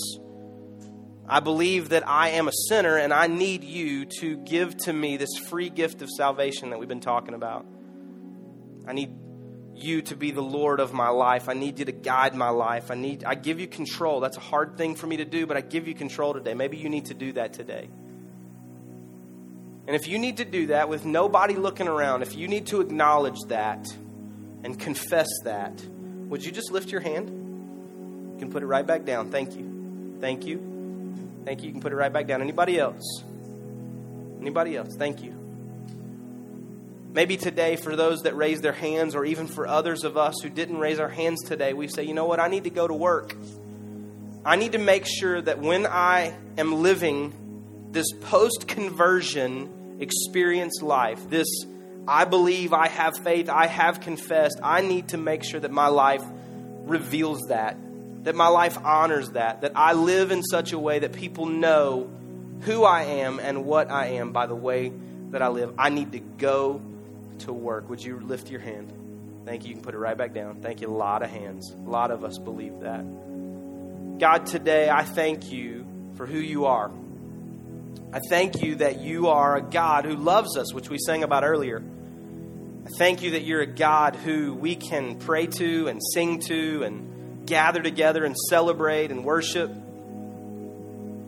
I 1.28 1.40
believe 1.40 1.90
that 1.90 2.08
I 2.08 2.30
am 2.32 2.48
a 2.48 2.52
sinner 2.70 2.98
and 2.98 3.12
I 3.12 3.28
need 3.28 3.64
you 3.64 4.06
to 4.20 4.38
give 4.38 4.78
to 4.78 4.94
me 4.94 5.18
this 5.18 5.38
free 5.38 5.70
gift 5.70 6.02
of 6.02 6.10
salvation 6.10 6.70
that 6.70 6.80
we've 6.80 6.90
been 6.90 7.00
talking 7.00 7.34
about. 7.34 7.66
I 8.88 8.94
need 8.94 9.16
you 9.74 10.02
to 10.04 10.16
be 10.16 10.32
the 10.32 10.42
Lord 10.42 10.80
of 10.80 10.94
my 10.94 11.10
life. 11.10 11.50
I 11.50 11.54
need 11.54 11.80
you 11.80 11.86
to 11.86 11.92
guide 11.92 12.36
my 12.36 12.50
life. 12.50 12.92
I 12.92 12.96
need 12.96 13.24
I 13.24 13.36
give 13.36 13.60
you 13.60 13.68
control. 13.68 14.20
That's 14.20 14.38
a 14.38 14.42
hard 14.42 14.78
thing 14.78 14.96
for 14.96 15.08
me 15.08 15.18
to 15.18 15.26
do, 15.26 15.48
but 15.48 15.58
I 15.58 15.62
give 15.62 15.88
you 15.88 15.96
control 15.96 16.34
today. 16.34 16.54
Maybe 16.54 16.78
you 16.78 16.90
need 16.90 17.06
to 17.06 17.14
do 17.14 17.34
that 17.34 17.54
today. 17.54 17.90
And 19.88 19.96
if 19.96 20.08
you 20.08 20.18
need 20.18 20.38
to 20.38 20.46
do 20.46 20.68
that 20.68 20.90
with 20.90 21.06
nobody 21.06 21.56
looking 21.56 21.88
around, 21.88 22.22
if 22.22 22.36
you 22.36 22.48
need 22.48 22.68
to 22.68 22.82
acknowledge 22.82 23.40
that 23.48 23.86
and 24.64 24.80
confess 24.80 25.28
that, 25.44 25.86
would 26.30 26.44
you 26.44 26.52
just 26.52 26.72
lift 26.72 26.92
your 26.92 27.02
hand? 27.02 27.30
You 27.30 28.40
can 28.40 28.52
put 28.52 28.64
it 28.64 28.68
right 28.68 28.86
back 28.86 29.06
down. 29.06 29.30
Thank 29.30 29.56
you. 29.56 30.18
Thank 30.20 30.46
you. 30.46 30.75
Thank 31.46 31.62
you. 31.62 31.68
You 31.68 31.74
can 31.74 31.82
put 31.82 31.94
it 31.94 31.96
right 31.96 32.12
back 32.12 32.28
down. 32.28 32.42
Anybody 32.42 32.80
else? 32.80 33.24
Anybody 34.42 34.76
else? 34.76 34.96
Thank 34.98 35.24
you. 35.24 35.32
Maybe 37.14 37.38
today, 37.38 37.78
for 37.78 37.96
those 37.96 38.24
that 38.24 38.36
raised 38.36 38.62
their 38.62 38.74
hands, 38.74 39.16
or 39.16 39.24
even 39.24 39.48
for 39.48 39.68
others 39.68 40.04
of 40.04 40.18
us 40.18 40.36
who 40.42 40.50
didn't 40.50 40.78
raise 40.78 41.00
our 41.00 41.08
hands 41.08 41.42
today, 41.44 41.72
we 41.74 41.88
say, 41.88 42.04
you 42.04 42.14
know 42.14 42.26
what? 42.26 42.42
I 42.42 42.50
need 42.50 42.66
to 42.66 42.70
go 42.70 42.88
to 42.88 42.94
work. 42.94 43.34
I 44.44 44.58
need 44.58 44.74
to 44.74 44.80
make 44.80 45.06
sure 45.06 45.42
that 45.42 45.60
when 45.60 45.86
I 45.86 46.36
am 46.58 46.82
living 46.82 47.88
this 47.92 48.12
post 48.22 48.68
conversion 48.68 49.98
experience 50.02 50.82
life, 50.82 51.30
this 51.30 51.48
I 52.08 52.26
believe, 52.26 52.74
I 52.74 52.88
have 52.88 53.18
faith, 53.18 53.50
I 53.50 53.68
have 53.68 54.00
confessed, 54.00 54.60
I 54.62 54.82
need 54.82 55.10
to 55.10 55.18
make 55.18 55.44
sure 55.44 55.60
that 55.60 55.72
my 55.72 55.88
life 55.88 56.24
reveals 56.84 57.40
that, 57.50 57.78
that 58.26 58.36
my 58.36 58.48
life 58.48 58.78
honors 58.84 59.30
that, 59.32 59.62
that 59.62 59.74
I 59.76 59.94
live 59.94 60.32
in 60.32 60.42
such 60.42 60.74
a 60.74 60.80
way 60.80 61.00
that 61.00 61.14
people 61.14 61.46
know 61.46 62.10
who 62.62 62.84
I 62.84 63.04
am 63.04 63.40
and 63.40 63.66
what 63.66 63.92
I 63.92 64.08
am 64.08 64.32
by 64.32 64.48
the 64.48 64.56
way 64.56 64.92
that 65.30 65.44
I 65.44 65.48
live. 65.50 65.76
I 65.78 65.90
need 65.90 66.12
to 66.14 66.20
go 66.20 66.82
to 67.40 67.54
work. 67.54 67.88
Would 67.88 68.04
you 68.04 68.20
lift 68.20 68.50
your 68.50 68.62
hand? 68.62 68.92
Thank 69.46 69.64
you. 69.64 69.70
You 69.70 69.76
can 69.76 69.84
put 69.84 69.94
it 69.94 70.00
right 70.00 70.18
back 70.18 70.34
down. 70.34 70.62
Thank 70.62 70.82
you. 70.82 70.90
A 70.90 70.90
lot 70.90 71.22
of 71.22 71.30
hands. 71.30 71.72
A 71.72 71.90
lot 71.90 72.10
of 72.10 72.24
us 72.24 72.40
believe 72.40 72.80
that. 72.80 73.04
God, 74.18 74.48
today 74.48 74.90
I 74.90 75.04
thank 75.04 75.52
you 75.52 75.86
for 76.16 76.26
who 76.26 76.40
you 76.40 76.66
are. 76.66 76.92
I 78.12 78.20
thank 78.28 78.64
you 78.64 78.76
that 78.76 79.02
you 79.02 79.28
are 79.28 79.58
a 79.58 79.62
God 79.62 80.06
who 80.06 80.16
loves 80.16 80.58
us, 80.58 80.74
which 80.74 80.90
we 80.90 80.98
sang 80.98 81.22
about 81.22 81.44
earlier. 81.44 81.84
I 82.88 82.90
thank 82.98 83.22
you 83.22 83.32
that 83.32 83.44
you're 83.44 83.62
a 83.62 83.68
God 83.68 84.16
who 84.16 84.56
we 84.56 84.76
can 84.76 85.20
pray 85.20 85.46
to 85.46 85.88
and 85.90 86.02
sing 86.14 86.40
to 86.40 86.84
and 86.84 87.15
gather 87.46 87.82
together 87.82 88.26
and 88.26 88.36
celebrate 88.50 89.12
and 89.12 89.24
worship. 89.24 89.72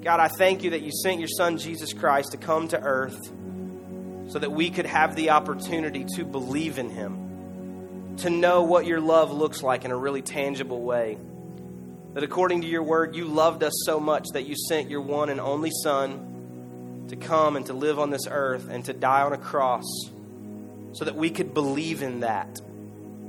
God, 0.03 0.19
I 0.19 0.27
thank 0.27 0.63
you 0.63 0.71
that 0.71 0.81
you 0.81 0.91
sent 0.91 1.19
your 1.19 1.27
Son, 1.27 1.57
Jesus 1.57 1.93
Christ, 1.93 2.31
to 2.31 2.37
come 2.37 2.67
to 2.69 2.79
earth 2.79 3.31
so 4.29 4.39
that 4.39 4.51
we 4.51 4.69
could 4.69 4.85
have 4.85 5.15
the 5.15 5.31
opportunity 5.31 6.05
to 6.15 6.25
believe 6.25 6.77
in 6.79 6.89
him, 6.89 8.15
to 8.17 8.29
know 8.29 8.63
what 8.63 8.85
your 8.85 8.99
love 8.99 9.31
looks 9.31 9.63
like 9.63 9.85
in 9.85 9.91
a 9.91 9.97
really 9.97 10.21
tangible 10.21 10.81
way. 10.81 11.17
That 12.13 12.23
according 12.23 12.61
to 12.61 12.67
your 12.67 12.83
word, 12.83 13.15
you 13.15 13.25
loved 13.25 13.63
us 13.63 13.73
so 13.85 13.99
much 13.99 14.25
that 14.33 14.45
you 14.45 14.55
sent 14.69 14.89
your 14.89 15.01
one 15.01 15.29
and 15.29 15.39
only 15.39 15.71
Son 15.83 17.05
to 17.09 17.15
come 17.15 17.55
and 17.55 17.65
to 17.67 17.73
live 17.73 17.99
on 17.99 18.09
this 18.09 18.27
earth 18.29 18.69
and 18.69 18.83
to 18.85 18.93
die 18.93 19.21
on 19.21 19.33
a 19.33 19.37
cross 19.37 19.85
so 20.93 21.05
that 21.05 21.15
we 21.15 21.29
could 21.29 21.53
believe 21.53 22.01
in 22.01 22.21
that. 22.21 22.59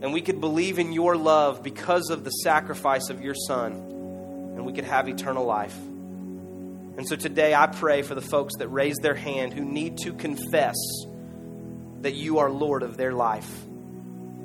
And 0.01 0.13
we 0.13 0.23
could 0.23 0.41
believe 0.41 0.79
in 0.79 0.93
your 0.93 1.17
love 1.17 1.63
because 1.63 2.11
of 2.11 2.25
the 2.25 2.31
sacrifice 2.31 3.11
of 3.11 3.21
your 3.21 3.35
Son. 3.35 3.73
And 3.73 4.65
we 4.65 4.73
could 4.73 4.85
have 4.85 5.09
eternal 5.09 5.45
life. 5.45 5.77
And 5.77 7.07
so 7.07 7.17
today 7.17 7.55
I 7.55 7.67
pray 7.67 8.03
for 8.03 8.15
the 8.15 8.23
folks 8.23 8.55
that 8.59 8.69
raised 8.69 9.03
their 9.03 9.15
hand 9.15 9.53
who 9.53 9.65
need 9.65 9.99
to 9.99 10.13
confess 10.13 10.77
that 12.01 12.15
you 12.15 12.39
are 12.39 12.51
Lord 12.51 12.83
of 12.83 12.97
their 12.97 13.13
life. 13.13 13.51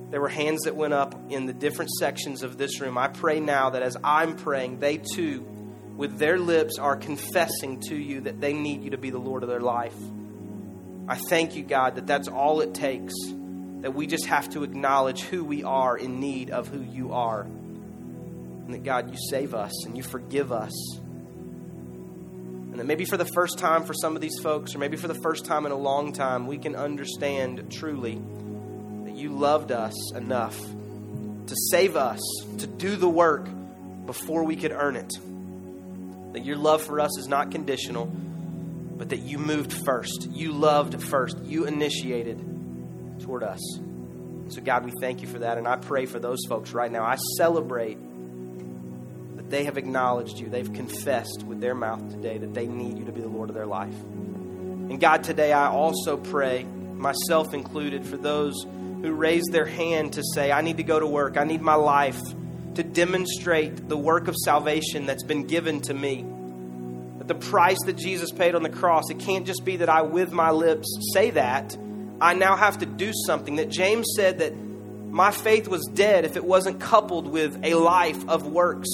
There 0.10 0.22
were 0.22 0.30
hands 0.30 0.62
that 0.66 0.76
went 0.76 0.94
up 0.94 1.20
in 1.32 1.48
the 1.48 1.54
different 1.54 1.90
sections 1.92 2.44
of 2.44 2.58
this 2.58 2.80
room. 2.80 2.98
I 2.98 3.08
pray 3.08 3.40
now 3.40 3.72
that 3.72 3.82
as 3.82 3.98
I'm 4.04 4.36
praying, 4.36 4.80
they 4.80 4.98
too 4.98 5.48
with 5.96 6.18
their 6.18 6.40
lips 6.40 6.80
are 6.80 6.96
confessing 6.96 7.80
to 7.80 7.96
you 7.96 8.22
that 8.22 8.42
they 8.42 8.54
need 8.54 8.84
you 8.84 8.92
to 8.92 8.98
be 8.98 9.10
the 9.10 9.20
Lord 9.20 9.44
of 9.44 9.50
their 9.50 9.60
life. 9.60 9.96
I 11.08 11.16
thank 11.16 11.56
you, 11.56 11.64
God, 11.64 11.96
that 11.96 12.08
that's 12.08 12.28
all 12.28 12.62
it 12.62 12.74
takes. 12.74 13.14
That 13.84 13.94
we 13.94 14.08
just 14.08 14.26
have 14.26 14.50
to 14.50 14.64
acknowledge 14.64 15.22
who 15.22 15.46
we 15.46 15.64
are 15.64 15.96
in 15.96 16.20
need 16.20 16.50
of 16.50 16.68
who 16.68 16.82
you 16.82 17.14
are. 17.14 17.42
And 17.44 18.74
that, 18.74 18.84
God, 18.84 19.12
you 19.12 19.18
save 19.30 19.54
us 19.54 19.86
and 19.86 19.96
you 19.96 20.02
forgive 20.04 20.52
us. 20.52 20.74
And 20.98 22.80
that 22.80 22.86
maybe 22.86 23.06
for 23.06 23.18
the 23.18 23.30
first 23.36 23.60
time 23.60 23.84
for 23.84 23.94
some 23.94 24.16
of 24.16 24.22
these 24.22 24.40
folks, 24.42 24.74
or 24.74 24.80
maybe 24.80 24.98
for 24.98 25.08
the 25.08 25.20
first 25.22 25.46
time 25.46 25.68
in 25.68 25.72
a 25.72 25.78
long 25.78 26.12
time, 26.12 26.48
we 26.48 26.58
can 26.58 26.76
understand 26.76 27.72
truly 27.72 28.20
that 29.06 29.16
you 29.16 29.30
loved 29.30 29.72
us 29.72 29.94
enough 30.16 30.60
to 30.60 31.56
save 31.70 31.96
us, 31.96 32.20
to 32.58 32.66
do 32.66 32.96
the 32.96 33.08
work 33.08 33.48
before 34.08 34.44
we 34.44 34.56
could 34.56 34.72
earn 34.72 34.96
it 34.96 35.12
that 36.34 36.44
your 36.44 36.58
love 36.58 36.82
for 36.82 37.00
us 37.00 37.18
is 37.18 37.28
not 37.28 37.52
conditional, 37.52 38.06
but 38.06 39.10
that 39.10 39.20
you 39.20 39.38
moved 39.38 39.74
first. 39.86 40.28
You 40.32 40.52
loved 40.52 41.02
first. 41.02 41.38
You 41.44 41.66
initiated 41.66 42.40
toward 43.20 43.44
us. 43.44 43.60
So, 44.50 44.62
God, 44.62 44.86
we 44.86 44.92
thank 45.00 45.22
you 45.22 45.28
for 45.28 45.40
that. 45.40 45.58
And 45.58 45.68
I 45.68 45.78
pray 45.78 46.06
for 46.06 46.20
those 46.20 46.40
folks 46.48 46.74
right 46.74 46.92
now. 46.92 47.04
I 47.04 47.16
celebrate 47.38 47.98
that 49.36 49.50
they 49.50 49.64
have 49.64 49.78
acknowledged 49.78 50.40
you. 50.40 50.50
They've 50.50 50.72
confessed 50.72 51.44
with 51.44 51.62
their 51.62 51.76
mouth 51.76 52.10
today 52.10 52.38
that 52.38 52.54
they 52.54 52.68
need 52.68 52.98
you 52.98 53.06
to 53.06 53.12
be 53.12 53.22
the 53.22 53.28
Lord 53.28 53.50
of 53.50 53.56
their 53.56 53.66
life. 53.66 53.96
And, 53.96 55.00
God, 55.00 55.24
today 55.24 55.54
I 55.54 55.68
also 55.68 56.18
pray, 56.18 56.64
myself 56.64 57.54
included, 57.54 58.06
for 58.06 58.18
those 58.18 58.64
who 58.64 59.12
raise 59.12 59.46
their 59.52 59.66
hand 59.66 60.14
to 60.14 60.24
say, 60.34 60.52
I 60.52 60.62
need 60.62 60.78
to 60.78 60.84
go 60.84 61.00
to 61.00 61.08
work. 61.08 61.38
I 61.38 61.44
need 61.46 61.62
my 61.62 61.76
life 61.76 62.22
to 62.76 62.84
demonstrate 62.84 63.88
the 63.88 63.98
work 63.98 64.28
of 64.28 64.36
salvation 64.36 65.06
that's 65.06 65.24
been 65.24 65.46
given 65.48 65.82
to 65.82 65.94
me. 65.94 66.26
That 67.18 67.28
the 67.28 67.36
price 67.36 67.78
that 67.86 67.98
Jesus 67.98 68.32
paid 68.32 68.56
on 68.56 68.64
the 68.64 68.70
cross, 68.70 69.04
it 69.10 69.20
can't 69.20 69.46
just 69.46 69.64
be 69.64 69.78
that 69.78 69.90
I, 69.90 70.02
with 70.02 70.32
my 70.32 70.52
lips, 70.52 70.88
say 71.14 71.32
that. 71.32 71.78
I 72.24 72.34
now 72.34 72.56
have 72.56 72.78
to 72.78 72.86
do 72.86 73.12
something. 73.28 73.58
That 73.58 73.68
James 73.68 74.08
said 74.16 74.40
that 74.40 74.56
my 74.56 75.32
faith 75.32 75.68
was 75.68 75.86
dead 75.94 76.24
if 76.24 76.38
it 76.38 76.44
wasn't 76.46 76.80
coupled 76.80 77.28
with 77.28 77.60
a 77.66 77.74
life 77.74 78.30
of 78.30 78.48
works 78.48 78.88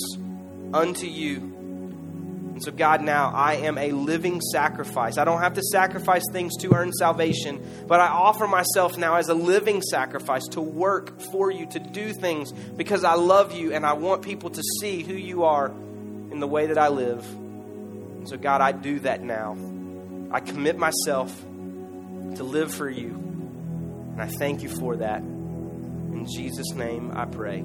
unto 0.74 1.06
you. 1.06 1.36
And 1.36 2.64
so, 2.64 2.72
God, 2.72 3.04
now 3.04 3.32
I 3.32 3.54
am 3.58 3.78
a 3.78 3.92
living 3.92 4.42
sacrifice. 4.42 5.20
I 5.20 5.26
don't 5.26 5.42
have 5.42 5.54
to 5.54 5.62
sacrifice 5.62 6.24
things 6.32 6.58
to 6.58 6.74
earn 6.74 6.92
salvation, 6.92 7.64
but 7.88 8.00
I 8.00 8.08
offer 8.08 8.48
myself 8.48 8.98
now 8.98 9.16
as 9.16 9.30
a 9.30 9.36
living 9.36 9.84
sacrifice 9.84 10.46
to 10.54 10.62
work 10.62 11.22
for 11.32 11.52
you, 11.52 11.68
to 11.68 11.80
do 11.80 12.14
things 12.14 12.52
because 12.52 13.04
I 13.04 13.14
love 13.14 13.54
you 13.54 13.74
and 13.74 13.86
I 13.86 13.94
want 13.94 14.24
people 14.24 14.50
to 14.50 14.64
see 14.82 15.04
who 15.04 15.14
you 15.14 15.44
are 15.44 15.68
in 15.68 16.40
the 16.40 16.48
way 16.48 16.66
that 16.66 16.80
I 16.80 16.88
live. 16.88 17.24
And 17.30 18.28
so, 18.28 18.38
God, 18.38 18.62
I 18.62 18.72
do 18.72 19.00
that 19.02 19.22
now. 19.22 19.56
I 20.32 20.40
commit 20.40 20.80
myself 20.80 21.32
to 22.36 22.44
live 22.44 22.74
for 22.74 22.90
you. 22.90 23.10
And 24.14 24.22
I 24.22 24.28
thank 24.28 24.62
you 24.64 24.70
for 24.70 24.98
that. 24.98 25.22
In 25.22 26.26
Jesus' 26.30 26.74
name 26.74 27.12
I 27.16 27.26
pray. 27.26 27.64